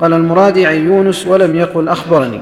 قال 0.00 0.12
المرادي 0.12 0.66
عن 0.66 0.86
يونس 0.86 1.26
ولم 1.26 1.56
يقل 1.56 1.88
أخبرني. 1.88 2.40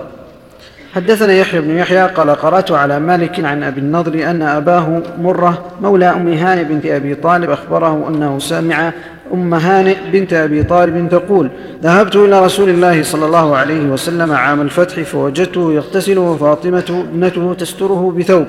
حدثنا 0.94 1.32
يحيى 1.32 1.60
بن 1.60 1.76
يحيى 1.76 2.06
قال 2.06 2.30
قرأت 2.30 2.72
على 2.72 3.00
مالك 3.00 3.44
عن 3.44 3.62
أبي 3.62 3.80
النضر 3.80 4.30
أن 4.30 4.42
أباه 4.42 5.02
مرة 5.18 5.64
مولى 5.80 6.06
أم 6.06 6.28
هانئ 6.28 6.64
بنت 6.64 6.86
أبي 6.86 7.14
طالب 7.14 7.50
أخبره 7.50 8.08
أنه 8.08 8.38
سمع 8.38 8.92
أم 9.32 9.54
هانئ 9.54 9.96
بنت 10.12 10.32
أبي 10.32 10.62
طالب 10.62 11.08
تقول 11.08 11.50
ذهبت 11.82 12.16
إلى 12.16 12.44
رسول 12.44 12.68
الله 12.68 13.02
صلى 13.02 13.26
الله 13.26 13.56
عليه 13.56 13.80
وسلم 13.80 14.32
عام 14.32 14.60
الفتح 14.60 15.02
فوجدته 15.02 15.72
يغتسل 15.72 16.18
وفاطمة 16.18 17.04
ابنته 17.10 17.54
تستره 17.54 18.14
بثوب. 18.18 18.46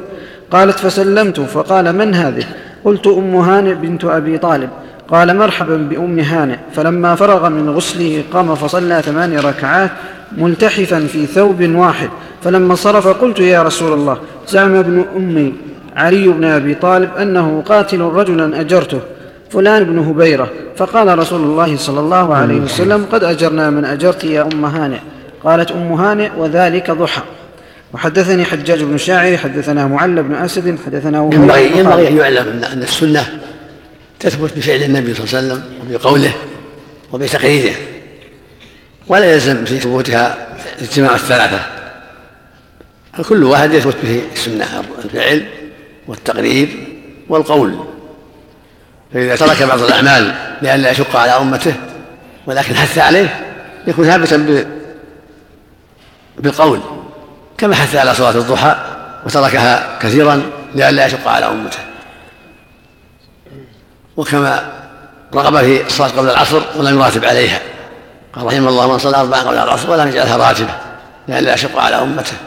قالت 0.52 0.80
فسلمت. 0.80 1.40
فقال 1.40 1.96
من 1.96 2.14
هذه؟ 2.14 2.44
قلت 2.84 3.08
أم 3.08 3.36
هانئ 3.36 3.74
بنت 3.74 4.06
أبي 4.06 4.38
طالب. 4.38 4.70
قال 5.10 5.38
مرحبا 5.38 5.78
بأم 5.78 6.20
هانئ. 6.20 6.58
فلما 6.76 7.16
فرغ 7.16 7.50
من 7.50 7.70
غسله 7.70 8.24
قام 8.34 8.56
فصلى 8.56 9.02
ثمان 9.02 9.38
ركعات 9.40 9.92
ملتحفا 10.38 11.00
في 11.00 11.26
ثوب 11.26 11.62
واحد. 11.76 12.10
فلما 12.46 12.76
صرف 12.76 13.08
قلت 13.08 13.40
يا 13.40 13.64
رسول 13.64 13.94
الله 13.94 14.18
زعم 14.48 14.76
ابن 14.76 15.06
أمي 15.16 15.54
علي 15.96 16.28
بن 16.28 16.44
أبي 16.44 16.76
طالب 16.76 17.16
أنه 17.18 17.64
قاتل 17.66 18.00
رجلا 18.00 18.62
أجرته 18.62 19.00
فلان 19.50 19.84
بن 19.84 20.00
هبيرة. 20.00 20.50
فقال 20.78 21.20
رسول 21.20 21.42
الله 21.42 21.78
صلى 21.78 22.00
الله 22.00 22.36
عليه 22.36 22.56
وسلم 22.56 23.06
قد 23.12 23.24
أجرنا 23.24 23.70
من 23.70 23.86
أجرت 23.86 24.24
يا 24.24 24.42
أم 24.54 24.66
هانئ. 24.66 24.98
قالت 25.44 25.72
أم 25.72 25.94
هانئ 25.94 26.30
وذلك 26.38 26.92
ضحى. 26.92 27.22
وحدثني 27.94 28.46
حجاج 28.46 28.84
بن 28.84 28.98
شاعر 28.98 29.38
حدثنا 29.38 29.88
معل 29.88 30.24
بن 30.24 30.34
أسد 30.36 30.78
حدثنا 30.86 31.30
ينبغي 31.34 31.80
ينبغي 31.80 32.08
أن 32.08 32.18
يعلم 32.18 32.62
أن 32.74 32.84
السنة 32.84 33.26
تثبت 34.20 34.58
بفعل 34.58 34.84
النبي 34.84 35.14
صلى 35.14 35.26
الله 35.26 35.38
عليه 35.38 35.48
وسلم 35.48 35.64
وبقوله 35.90 36.34
وبتقريره 37.12 37.76
ولا 39.08 39.34
يلزم 39.34 39.66
في 39.66 39.80
ثبوتها 39.80 40.48
اجتماع 40.82 41.16
الثلاثة. 41.16 41.75
فكل 43.18 43.44
واحد 43.44 43.74
يثبت 43.74 43.96
به 44.04 44.22
السنة 44.34 44.84
الفعل 45.06 45.46
والتقرير 46.08 46.88
والقول. 47.30 47.86
فإذا 49.14 49.36
ترك 49.36 49.64
بعض 49.64 49.82
الأعمال 49.82 50.36
لئلا 50.62 50.92
يشق 50.92 51.16
على 51.16 51.32
أمته 51.32 51.74
ولكن 52.46 52.76
حث 52.76 52.98
عليه 52.98 53.56
يكون 53.88 54.06
ثابتا 54.06 54.66
بالقول. 56.38 56.80
كما 57.58 57.76
حث 57.76 57.96
على 57.96 58.16
صلاة 58.16 58.32
الضحى 58.32 58.76
وتركها 59.26 60.00
كثيرا 60.00 60.42
لئلا 60.76 61.06
يشق 61.06 61.28
على 61.28 61.46
أمته. 61.46 61.80
وكما 64.18 64.72
رغب 65.36 65.58
في 65.58 65.86
الصلاة 65.88 66.10
قبل 66.10 66.30
العصر 66.30 66.62
ولم 66.76 67.00
يراتب 67.00 67.26
عليها. 67.26 67.60
قال 68.34 68.46
رحمه 68.46 68.70
الله 68.70 68.92
من 68.92 68.98
صلى 68.98 69.18
أربعا 69.18 69.40
قبل 69.40 69.58
العصر 69.58 69.92
ولم 69.92 70.08
يجعلها 70.08 70.38
راتبة 70.38 70.76
لئلا 71.28 71.54
يشق 71.54 71.80
على 71.80 71.96
أمته. 71.96 72.38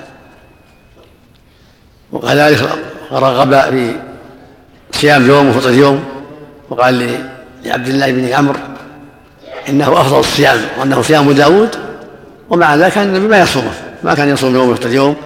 وكذلك 2.12 2.68
رغب 3.12 3.60
في 3.60 3.96
صيام 4.92 5.28
يوم 5.28 5.48
وفطر 5.48 5.72
يوم 5.72 6.04
وقال 6.70 7.20
لعبد 7.64 7.88
الله 7.88 8.12
بن 8.12 8.32
عمرو 8.32 8.60
إنه 9.68 10.00
أفضل 10.00 10.20
الصيام 10.20 10.60
وأنه 10.78 11.02
صيام 11.02 11.32
داود 11.32 11.76
ومع 12.50 12.76
ذلك 12.76 12.92
كان 12.92 13.06
النبي 13.06 13.28
ما 13.28 13.40
يصومه 13.40 13.72
ما 14.02 14.14
كان 14.14 14.28
يصوم 14.28 14.54
يوم 14.54 14.68
ويفطر 14.68 14.90
يوم 14.92 15.16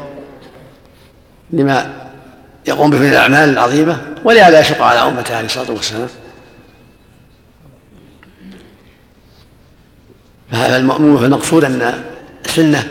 لما 1.51 1.90
يقوم 2.66 2.90
به 2.90 2.99
من 2.99 3.09
الأعمال 3.09 3.49
العظيمة 3.49 4.01
ولهذا 4.25 4.61
يشق 4.61 4.83
على 4.83 4.99
أمته 4.99 5.37
عليه 5.37 5.47
الصلاة 5.47 5.71
والسلام. 5.71 6.09
فهذا 10.53 10.77
المأمور 10.77 11.25
المقصود 11.25 11.64
أن 11.64 12.03
السنة 12.47 12.88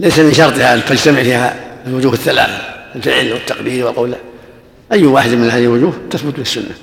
ليس 0.00 0.18
من 0.18 0.32
شرطها 0.32 0.74
أن 0.74 0.84
تجتمع 0.84 1.22
فيها 1.22 1.54
الوجوه 1.86 2.12
الثلاثة. 2.12 2.75
الفعل 2.96 3.32
والتقبيل 3.32 3.84
والقول. 3.84 4.14
أي 4.92 5.06
واحد 5.06 5.30
من 5.30 5.50
هذه 5.50 5.64
الوجوه 5.64 5.92
تثبت 6.10 6.36
بالسنة. 6.36 6.74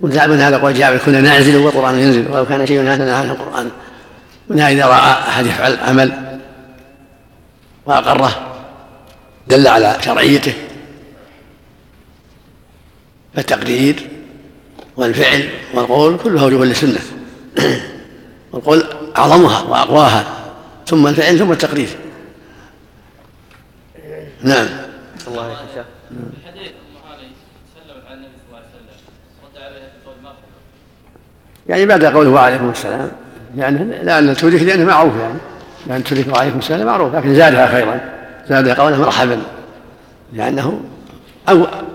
وزعم 0.00 0.30
من 0.30 0.40
هذا 0.40 0.58
قول 0.58 0.74
جابر 0.74 0.96
كنا 0.96 1.20
نعزل 1.20 1.56
والقرآن 1.56 1.98
ينزل. 1.98 2.30
ولو 2.30 2.46
كان 2.46 2.66
شيء 2.66 2.80
هذا 2.80 3.14
عن 3.14 3.30
القرآن. 3.30 3.70
منها 4.48 4.70
إذا 4.70 4.86
رأى 4.86 5.12
أحد 5.28 5.46
يفعل 5.46 5.76
عمل 5.76 6.38
وأقره 7.86 8.56
دل 9.48 9.66
على 9.66 9.96
شرعيته. 10.04 10.54
فالتقدير 13.34 14.08
والفعل 14.96 15.48
والقول 15.74 16.18
كلها 16.18 16.44
وجوه 16.44 16.64
للسنة. 16.64 17.00
والقول 18.52 18.84
أعظمها 19.16 19.62
وأقواها. 19.62 20.26
ثم 20.86 21.06
الفعل 21.06 21.38
ثم 21.38 21.52
التقرير 21.52 21.88
نعم. 24.42 24.68
الله 25.28 25.42
عليك 25.42 25.56
شيخ 25.74 25.84
يعني 31.68 31.86
بعد 31.86 32.04
قوله 32.04 32.30
وعليكم 32.30 32.70
السلام 32.70 33.10
يعني 33.56 33.78
لأن 34.02 34.36
توريك 34.36 34.62
لأنه 34.62 34.84
معروف 34.84 35.12
يعني. 35.20 35.38
لأن 35.86 36.04
توريك 36.04 36.34
وعليكم 36.34 36.58
السلام 36.58 36.86
معروف 36.86 37.14
لكن 37.14 37.34
زادها 37.34 37.66
خيرا. 37.66 38.00
زادها 38.48 38.74
قوله 38.74 39.00
مرحبا. 39.00 39.42
لأنه 40.32 40.80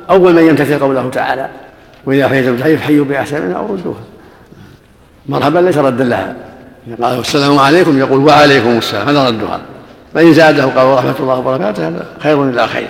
أول 0.10 0.34
من 0.34 0.48
يمتثل 0.48 0.80
قوله 0.80 1.10
تعالى 1.10 1.50
وإذا 2.06 2.28
حييتم 2.28 2.58
تحية 2.58 2.76
فحيوا 2.76 3.06
بأحسن 3.06 3.42
منها 3.42 3.58
أو 3.58 3.76
ردوها 3.76 4.02
مرحبا 5.26 5.60
ليس 5.60 5.78
ردا 5.78 6.04
لها. 6.04 6.36
قال 7.02 7.20
السلام 7.20 7.60
عليكم. 7.60 8.00
يقول 8.00 8.20
وعليكم 8.26 8.78
السلام. 8.78 9.10
هذا 9.10 9.28
ردها. 9.28 9.62
فإن 10.14 10.34
زاده 10.34 10.66
قال 10.66 10.86
ورحمة 10.86 11.16
الله 11.20 11.40
وبركاته. 11.40 11.88
هذا 11.88 12.06
خير 12.20 12.50
إلى 12.50 12.68
خير. 12.68 12.88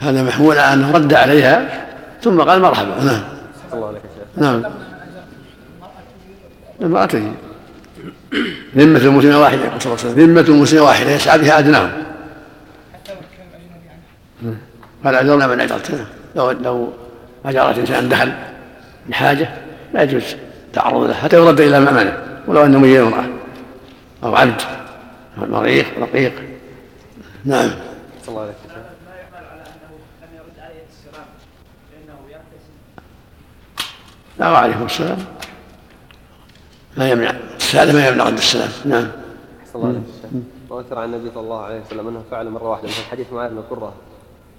هذا 0.00 0.22
محمول 0.22 0.58
على 0.58 0.72
أنه 0.72 0.92
رد 0.92 1.14
عليها 1.14 1.86
ثم 2.22 2.40
قال 2.40 2.62
مرحبا. 2.62 3.04
نعم. 3.04 3.22
الله 3.72 3.88
عليك 3.88 4.02
نعم. 4.36 4.64
المرأة 6.82 7.06
تجي 7.06 7.32
ذمة 8.76 8.98
المسلمة 8.98 9.40
واحدة. 9.40 9.60
صلى 9.78 9.92
الله 9.92 10.04
عليه 10.04 10.12
وسلم 10.12 10.12
ذمة 10.12 10.40
المسلمة 10.40 10.82
واحدة. 10.82 11.10
يسعى 11.10 11.38
بها 11.38 11.58
أدناهم. 11.58 11.90
قال 15.04 15.14
أجرنا 15.14 15.46
من 15.46 15.60
أجرت 15.60 16.06
لو 16.36 16.50
لو 16.50 16.92
أجرت 17.44 17.78
إنسان 17.78 18.08
دخل 18.08 18.32
بحاجة 19.08 19.48
لا 19.94 20.02
يجوز 20.02 20.22
تعرض 20.72 21.02
له 21.02 21.14
حتى 21.14 21.36
يرد 21.36 21.60
إلى 21.60 21.80
مأمنة. 21.80 22.18
ولو 22.46 22.64
أنه 22.64 22.78
من 22.78 22.96
امرأة 22.96 23.24
أو 24.24 24.36
عبد 24.36 24.62
مريض 25.38 25.84
رقيق. 26.00 26.32
نعم. 27.44 27.70
الله 28.28 28.42
عليك 28.42 28.54
لا 34.38 34.50
وعليكم 34.50 34.84
السلام 34.84 35.18
ما 36.96 37.10
يمنع. 37.10 37.32
السادة 37.56 37.92
ما 37.92 38.08
يمنع 38.08 38.24
رد 38.24 38.36
السلام. 38.36 38.68
نعم. 38.84 39.08
أحسن 39.62 39.78
الله 39.78 40.02
ذكر 40.70 40.98
عن 40.98 41.14
النبي 41.14 41.30
صلى 41.34 41.42
الله 41.42 41.60
عليه 41.60 41.80
وسلم 41.80 42.08
أنه 42.08 42.22
فعل 42.30 42.50
مرة 42.50 42.70
واحدة. 42.70 42.88
مثل 42.88 43.02
حديث 43.10 43.32
معاذ 43.32 43.50
بن 43.50 43.62
قرة. 43.70 43.92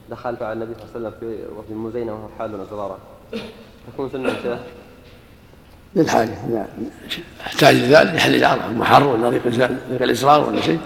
دخل 0.09 0.37
فعل 0.37 0.53
النبي 0.53 0.73
صلى 0.73 0.83
الله 0.95 1.07
عليه 1.07 1.17
وسلم 1.17 1.19
في 1.19 1.59
وفي 1.59 1.69
المزينه 1.69 2.13
وهو 2.13 2.27
حال 2.39 2.61
ازرارا 2.61 2.97
تكون 3.93 4.09
سنة 4.09 4.33
شيخ؟ 4.43 4.59
للحاجة. 5.95 6.37
إذا 6.49 6.67
احتاج 7.41 7.75
لذلك 7.75 8.13
يحل 8.13 8.35
الإعراب 8.35 8.77
محر 8.77 9.03
ولا 9.03 9.29
ضيق 9.29 9.69
الإصرار 10.01 10.49
ولا 10.49 10.61
شيء. 10.61 10.79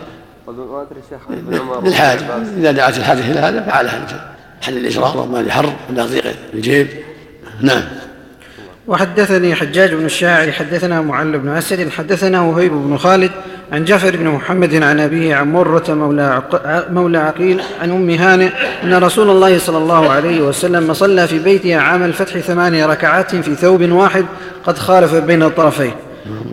طيب 0.48 1.50
ما 1.50 1.60
عمر 1.60 1.88
للحاجة. 1.88 2.38
إذا 2.38 2.72
دعت 2.72 2.98
الحاجة 2.98 3.32
إلى 3.32 3.40
هذا 3.40 3.62
فعلها. 3.62 4.36
حل 4.62 4.78
الإصرار 4.78 5.18
وما 5.18 5.38
لحر 5.38 5.74
ولا 5.90 6.06
ضيق 6.06 6.36
الجيب 6.54 6.88
نعم. 7.62 7.84
وحدثني 8.88 9.56
حجاج 9.56 9.94
بن 9.94 10.06
الشاعر 10.06 10.52
حدثنا 10.52 11.02
معل 11.02 11.40
بن 11.40 11.50
أسد 11.50 11.90
حدثنا 11.90 12.42
وهيب 12.42 12.72
بن 12.72 12.98
خالد 12.98 13.32
عن 13.72 13.86
جعفر 13.86 14.18
بن 14.18 14.28
محمد 14.28 14.84
عن 14.84 15.00
أبيه 15.00 15.36
عن 15.36 15.52
مرة 15.52 15.84
مولى. 15.90 16.42
مولى 16.90 17.18
عقيل 17.18 17.62
عن 17.82 17.92
أم 17.92 18.10
هانئ 18.10 18.50
أن 18.84 18.94
رسول 18.94 19.30
الله 19.30 19.58
صلى 19.58 19.78
الله 19.78 20.10
عليه 20.10 20.42
وسلم 20.42 20.94
صلى 20.94 21.28
في 21.28 21.40
بيته 21.40 21.76
عام 21.76 22.04
الفتح 22.04 22.40
ثماني 22.40 22.86
ركعات 22.86 23.36
في 23.36 23.56
ثوب 23.56 23.92
واحد 23.92 24.26
قد 24.64 24.78
خالف 24.78 25.16
بين 25.16 25.44
الطرفين 25.44 25.92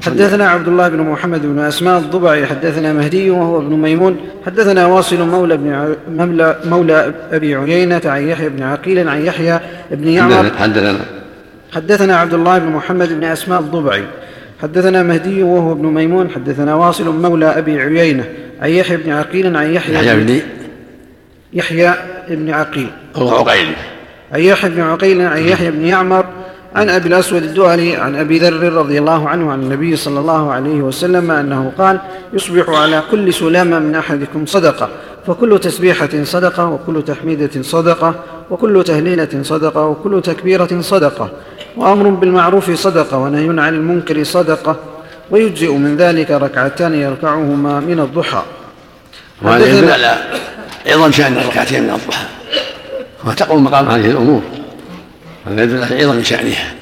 حدثنا 0.03 0.49
عبد 0.49 0.69
الله 0.69 0.89
بن 0.89 1.01
محمد 1.01 1.43
بن 1.43 1.59
أسماء 1.59 1.99
الضبعي 1.99 2.47
حدثنا 2.47 2.93
مهدي 2.93 3.31
وهو 3.31 3.59
ابن 3.59 3.77
ميمون 3.77 4.17
حدثنا 4.47 4.87
واصل 4.87 5.29
مولى 5.29 5.57
بن. 5.57 5.95
مولى, 6.11 6.57
مولى 6.65 7.15
أبي 7.33 7.55
عيينة 7.55 8.01
عن 8.05 8.29
يحيى 8.29 8.49
بن 8.49 8.63
عقيل 8.63 9.09
عن 9.09 9.25
يحيى 9.25 9.61
بن 9.91 10.09
يعمر 10.09 10.51
حدثنا 10.59 11.20
حدثنا 11.73 12.17
عبد 12.17 12.35
الله 12.35 12.59
بن 12.59 12.67
محمد 12.67 13.13
بن 13.13 13.25
أسماء 13.25 13.61
الضبعي. 13.61 14.05
حدثنا 14.63 15.03
مهدي 15.03 15.43
وهو 15.43 15.73
ابن 15.73 15.87
ميمون. 15.87 16.31
حدثنا 16.31 16.75
واصل 16.75 17.21
مولى 17.23 17.47
أبي 17.47 17.81
عيينة. 17.81 18.25
عن 18.63 18.71
يحيى 18.71 18.97
بن 18.97 19.13
عقيل 19.13 19.57
عن 19.57 19.73
يحيى 19.73 19.95
يحيى 19.95 20.25
بن 20.25 20.41
يحيى 21.53 21.95
بن 22.29 22.51
عقيل. 22.51 22.91
هو 23.17 23.29
عقيل. 23.29 23.67
عن 24.33 24.41
يحيى 24.41 24.71
بن 24.71 24.81
عقيل 24.81 25.21
عن 25.21 25.43
يحيى 25.43 25.71
بن 25.71 25.85
يعمر 25.87 26.25
عن 26.75 26.89
أبي 26.89 27.09
الأسود 27.09 27.43
الدؤلي 27.43 27.97
عن 27.97 28.17
أبي 28.17 28.39
ذر 28.39 28.73
رضي 28.73 28.99
الله 28.99 29.29
عنه 29.29 29.53
عن 29.53 29.63
النبي 29.63 29.97
صلى 29.97 30.21
الله 30.21 30.53
عليه 30.53 30.83
وسلم 30.83 31.31
أنه 31.31 31.73
قال 31.79 32.01
يصبح 32.33 32.69
على 32.69 33.03
كل 33.11 33.35
سلامة 33.35 33.79
من 33.79 33.95
أحدكم 33.95 34.47
صدقة 34.47 34.89
فكل 35.27 35.59
تسبيحة 35.59 36.09
صدقة 36.23 36.69
وكل 36.69 37.03
تحميدة 37.03 37.63
صدقة 37.63 38.15
وكل 38.51 38.85
تهليلة 38.85 39.43
صدقة 39.43 39.87
وكل 39.87 40.23
تكبيرة 40.23 40.81
صدقة. 40.81 41.31
وأمر 41.77 42.09
بالمعروف 42.09 42.71
صدقة 42.71 43.19
ونهي 43.19 43.63
عن 43.63 43.75
المنكر 43.75 44.25
صدقة 44.25 44.77
ويجزئ 45.31 45.73
من 45.73 45.97
ذلك 45.97 46.31
ركعتان 46.31 46.95
يركعهما 46.95 47.81
من 47.81 48.01
الضحى. 48.01 48.43
وهذا 49.43 49.67
يدل 49.67 49.91
على 49.91 50.19
عظم 50.87 51.13
شأن 51.13 51.37
الركعتين 51.37 51.83
من 51.83 51.91
الضحى. 51.91 52.27
وتقوم 53.25 53.65
مقام 53.65 53.89
هذه 53.89 54.11
الأمور. 54.11 54.43
هذا 55.47 55.63
يدل 55.63 55.85
على 55.85 56.05
عظم 56.05 56.23
شأنها. 56.23 56.75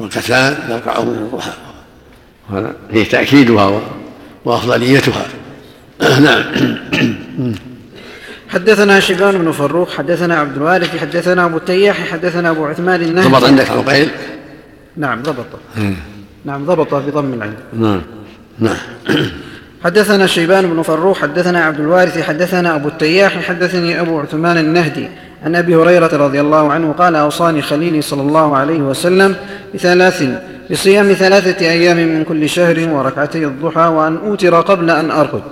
ركعتان 0.00 0.56
يركعه 0.70 1.04
من 1.04 1.28
الضحى. 1.32 1.52
وهذا 2.50 2.72
فيه 2.92 3.04
تأكيدها 3.04 3.80
وأفضليتها. 4.44 5.26
نعم. 6.26 6.44
حدثنا 8.48 9.00
شيبان 9.00 9.38
بن 9.38 9.52
فروخ 9.52 9.96
حدثنا 9.96 10.38
عبد 10.38 10.56
الوارث 10.56 10.96
حدثنا 10.96 11.44
أبو 11.44 11.56
التياح 11.56 12.10
حدثنا 12.12 12.50
أبو 12.50 12.66
عثمان 12.66 13.02
النهدي. 13.02 13.28
ضبط 13.28 13.44
عندك 13.44 13.70
عقيل 13.70 14.08
نعم 14.96 15.22
ضبط. 15.22 15.46
نعم 16.44 16.66
ضبط 16.66 16.94
بضم 16.94 17.32
العين. 17.34 17.54
نعم 17.72 18.02
نعم. 18.58 18.76
حدثنا 19.84 20.26
شيبان 20.26 20.66
بن 20.66 20.82
فروخ 20.82 21.18
حدثنا 21.18 21.64
عبد 21.64 21.80
الوارث 21.80 22.22
حدثنا 22.22 22.74
أبو 22.74 22.88
التياح 22.88 23.40
حدثني 23.40 24.00
أبو 24.00 24.20
عثمان 24.20 24.58
النهدي. 24.58 25.08
عن 25.44 25.56
أبي 25.56 25.76
هريرة 25.76 26.16
رضي 26.16 26.40
الله 26.40 26.72
عنه 26.72 26.92
قال 26.92 27.16
أوصاني 27.16 27.62
خليلي 27.62 28.02
صلى 28.02 28.22
الله 28.22 28.56
عليه 28.56 28.78
وسلم 28.78 29.36
بثلاث 29.74 30.24
بصيام 30.70 31.12
ثلاثة 31.12 31.66
أيام 31.66 31.96
من 31.96 32.24
كل 32.24 32.48
شهر 32.48 32.88
وركعتي 32.88 33.44
الضحى 33.44 33.80
وأن 33.80 34.16
أوتر 34.16 34.60
قبل 34.60 34.90
أن 34.90 35.10
أرقد. 35.10 35.42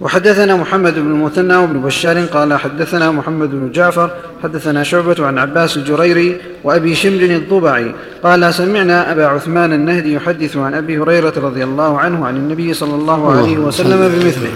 وحدثنا 0.00 0.56
محمد 0.56 0.94
بن 0.94 1.06
المثنى 1.06 1.56
وابن 1.56 1.80
بشار 1.80 2.24
قال 2.24 2.54
حدثنا 2.54 3.10
محمد 3.10 3.50
بن 3.50 3.70
جعفر 3.70 4.10
حدثنا 4.42 4.82
شعبة 4.82 5.26
عن 5.26 5.38
عباس 5.38 5.76
الجريري 5.76 6.40
وأبي 6.64 6.94
شمر 6.94 7.20
الضبعي 7.22 7.94
قال 8.22 8.54
سمعنا 8.54 9.12
أبا 9.12 9.26
عثمان 9.26 9.72
النهدي 9.72 10.14
يحدث 10.14 10.56
عن 10.56 10.74
أبي 10.74 10.98
هريرة 10.98 11.32
رضي 11.36 11.64
الله 11.64 11.98
عنه 11.98 12.26
عن 12.26 12.36
النبي 12.36 12.74
صلى 12.74 12.94
الله 12.94 13.32
عليه 13.36 13.58
وسلم 13.58 14.08
بمثله. 14.08 14.50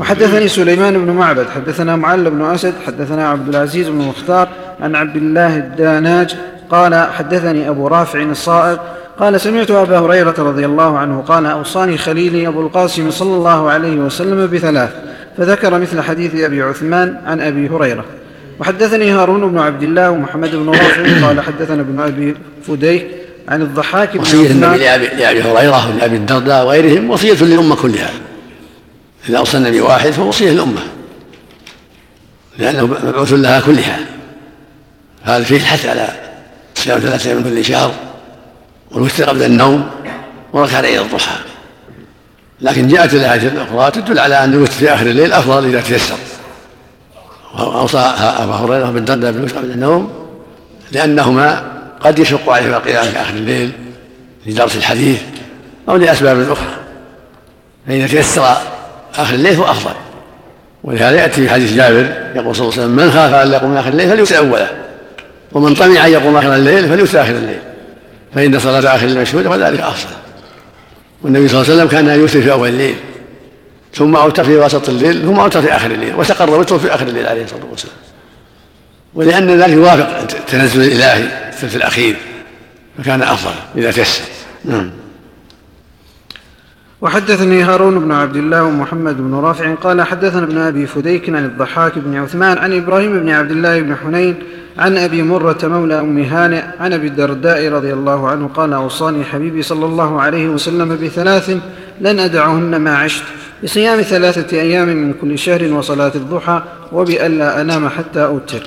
وحدثني 0.00 0.48
سليمان 0.48 1.04
بن 1.04 1.12
معبد 1.12 1.46
حدثنا 1.54 1.96
معل 1.96 2.30
بن 2.30 2.42
أسد 2.44 2.74
حدثنا 2.86 3.28
عبد 3.28 3.48
العزيز 3.48 3.88
بن 3.88 3.98
مختار 3.98 4.48
عن 4.80 4.96
عبد 4.96 5.16
الله 5.16 5.56
الداناج 5.56 6.36
قال 6.70 6.94
حدثني 6.94 7.68
أبو 7.68 7.88
رافع 7.88 8.22
الصائغ 8.22 8.76
قال 9.20 9.40
سمعت 9.40 9.70
أبا 9.70 9.98
هريرة 9.98 10.34
رضي 10.38 10.66
الله 10.66 10.98
عنه 10.98 11.22
قال 11.22 11.46
أوصاني 11.46 11.98
خليلي 11.98 12.48
أبو 12.48 12.60
القاسم 12.60 13.10
صلى 13.10 13.34
الله 13.34 13.70
عليه 13.70 13.96
وسلم 13.96 14.46
بثلاث 14.46 14.90
فذكر 15.38 15.78
مثل 15.78 16.00
حديث 16.00 16.34
أبي 16.34 16.62
عثمان 16.62 17.20
عن 17.26 17.40
أبي 17.40 17.68
هريرة. 17.68 18.04
وحدثني 18.60 19.10
هارون 19.10 19.52
بن 19.52 19.58
عبد 19.58 19.82
الله 19.82 20.10
ومحمد 20.10 20.56
بن 20.56 20.68
رافع 20.68 21.26
قال 21.26 21.40
حدثنا 21.40 21.80
ابن 21.80 22.00
أبي 22.00 22.36
فديك 22.66 23.06
عن 23.48 23.62
الضحاك 23.62 24.12
بن 24.12 24.20
وصية 24.20 24.50
النبي 24.50 24.78
لأبي, 24.78 25.06
لأبي 25.06 25.42
هريرة 25.42 25.94
ولأبي 25.94 26.16
الدرداء 26.16 26.66
وغيرهم 26.66 27.10
وصية 27.10 27.44
للأمة 27.44 27.76
كلها. 27.76 28.10
إذا 29.28 29.38
أوصى 29.38 29.56
النبي 29.56 29.80
واحد 29.80 30.10
فوصية 30.10 30.50
للأمة. 30.50 30.80
لأنه 32.58 32.86
مبعوث 32.86 33.32
لها 33.32 33.60
كلها. 33.60 33.98
هذا 35.22 35.44
فيه 35.44 35.56
الحث 35.56 35.86
على 35.86 36.08
صيام 36.74 36.98
ثلاثة 36.98 37.34
من 37.34 37.44
كل 37.44 37.64
شهر. 37.64 37.94
والوتر 38.96 39.24
قبل 39.24 39.42
النوم 39.42 39.90
وركعتي 40.52 41.00
الضحى. 41.00 41.36
لكن 42.60 42.88
جاءت 42.88 43.14
الآية 43.14 43.48
الأخرى 43.48 43.90
تدل 43.90 44.18
على 44.18 44.44
أن 44.44 44.54
الوتر 44.54 44.72
في 44.72 44.94
آخر 44.94 45.06
الليل 45.06 45.32
أفضل 45.32 45.64
إذا 45.64 45.80
تيسر. 45.80 46.14
وأوصى 47.58 47.98
أبا 47.98 48.52
هريرة 48.52 48.90
وأبا 48.90 49.08
الدرداء 49.08 49.32
بالوتر 49.32 49.58
قبل 49.58 49.70
النوم 49.70 50.12
لأنهما 50.92 51.72
قد 52.00 52.18
يشق 52.18 52.50
عليه 52.50 52.76
القيام 52.76 53.04
في 53.04 53.20
آخر 53.20 53.34
الليل 53.34 53.72
لدرس 54.46 54.76
الحديث 54.76 55.20
أو 55.88 55.96
لأسباب 55.96 56.50
أخرى. 56.50 56.76
فإذا 57.88 58.06
تيسر 58.06 58.56
آخر 59.16 59.34
الليل 59.34 59.56
فهو 59.56 59.70
أفضل. 59.70 59.94
ولهذا 60.84 61.16
يأتي 61.16 61.42
في 61.42 61.50
حديث 61.50 61.72
جابر 61.72 62.12
يقول 62.34 62.56
صلى 62.56 62.64
الله 62.64 62.72
عليه 62.72 62.82
وسلم 62.82 62.90
من 62.90 63.10
خاف 63.10 63.34
ألا 63.34 63.52
يقوم 63.52 63.76
آخر 63.76 63.88
الليل 63.88 64.10
فليوتر 64.10 64.38
أوله 64.38 64.68
ومن 65.52 65.74
طمع 65.74 66.06
أن 66.06 66.12
يقوم 66.12 66.36
آخر 66.36 66.54
الليل 66.54 66.88
فليوتر 66.88 67.22
آخر 67.22 67.30
الليل. 67.30 67.58
فإن 68.36 68.58
صلاة 68.58 68.96
آخر 68.96 69.06
الليل 69.06 69.20
مشهودة 69.20 69.50
فذلك 69.50 69.80
أفضل. 69.80 70.14
والنبي 71.22 71.48
صلى 71.48 71.60
الله 71.60 71.72
عليه 71.72 71.82
وسلم 71.82 71.88
كان 71.88 72.20
يوتر 72.20 72.42
في 72.42 72.52
أول 72.52 72.68
الليل 72.68 72.94
ثم 73.94 74.16
أوتر 74.16 74.44
في 74.44 74.56
وسط 74.56 74.88
الليل 74.88 75.22
ثم 75.22 75.40
أوتر 75.40 75.62
في 75.62 75.76
آخر 75.76 75.90
الليل 75.90 76.14
واستقر 76.14 76.50
وتره 76.50 76.78
في 76.78 76.94
آخر 76.94 77.06
الليل 77.06 77.26
عليه 77.26 77.44
الصلاة 77.44 77.64
والسلام. 77.70 77.96
ولأن 79.14 79.60
ذلك 79.60 79.72
يوافق 79.72 80.18
التنزل 80.18 80.82
الإلهي 80.82 81.48
الثلث 81.48 81.76
الأخير 81.76 82.16
فكان 82.98 83.22
أفضل 83.22 83.54
إذا 83.76 83.92
تيسر. 83.92 84.22
نعم. 84.64 84.90
وحدثني 87.06 87.62
هارون 87.62 87.98
بن 87.98 88.12
عبد 88.12 88.36
الله 88.36 88.64
ومحمد 88.64 89.16
بن 89.16 89.34
رافع 89.34 89.74
قال 89.74 90.02
حدثنا 90.02 90.44
ابن 90.44 90.58
أبي 90.58 90.86
فديك 90.86 91.30
عن 91.30 91.44
الضحاك 91.44 91.92
بن 91.98 92.16
عثمان 92.16 92.58
عن 92.58 92.72
إبراهيم 92.72 93.20
بن 93.20 93.30
عبد 93.30 93.50
الله 93.50 93.80
بن 93.80 93.96
حنين 93.96 94.34
عن 94.78 94.96
أبي 94.96 95.22
مرة 95.22 95.58
مولى 95.62 96.00
أم 96.00 96.18
هانئ 96.18 96.62
عن 96.80 96.92
أبي 96.92 97.06
الدرداء 97.06 97.68
رضي 97.68 97.92
الله 97.92 98.28
عنه 98.28 98.50
قال 98.54 98.72
أوصاني 98.72 99.24
حبيبي 99.24 99.62
صلى 99.62 99.86
الله 99.86 100.20
عليه 100.20 100.48
وسلم 100.48 100.96
بثلاث 100.96 101.56
لن 102.00 102.20
أدعهن 102.20 102.76
ما 102.76 102.98
عشت 102.98 103.22
بصيام 103.64 104.02
ثلاثة 104.02 104.60
أيام 104.60 104.88
من 104.88 105.12
كل 105.20 105.38
شهر 105.38 105.72
وصلاة 105.72 106.12
الضحى 106.14 106.62
وبألا 106.92 107.60
أنام 107.60 107.88
حتى 107.88 108.24
أوتر. 108.24 108.62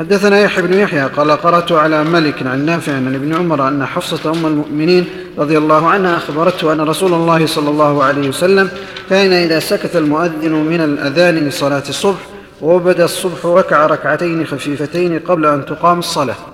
حدثنا 0.00 0.40
يحيى 0.40 0.62
بن 0.62 0.74
يحيى 0.74 1.06
قال 1.06 1.30
قرأت 1.30 1.72
على 1.72 2.04
ملك 2.04 2.46
عن 2.46 2.66
نافع 2.66 2.92
عن 2.92 3.14
ابن 3.14 3.34
عمر 3.34 3.68
أن 3.68 3.86
حفصة 3.86 4.30
أم 4.30 4.46
المؤمنين 4.46 5.04
رضي 5.38 5.58
الله 5.58 5.88
عنها 5.88 6.16
أخبرته 6.16 6.72
أن 6.72 6.80
رسول 6.80 7.12
الله 7.12 7.46
صلى 7.46 7.70
الله 7.70 8.04
عليه 8.04 8.28
وسلم 8.28 8.68
كان 9.10 9.32
إذا 9.32 9.58
سكت 9.60 9.96
المؤذن 9.96 10.52
من 10.52 10.80
الأذان 10.80 11.48
لصلاة 11.48 11.82
الصبح 11.88 12.18
وبدا 12.62 13.04
الصبح 13.04 13.46
ركع 13.46 13.86
ركعتين 13.86 14.46
خفيفتين 14.46 15.18
قبل 15.18 15.46
أن 15.46 15.66
تقام 15.66 15.98
الصلاة. 15.98 16.50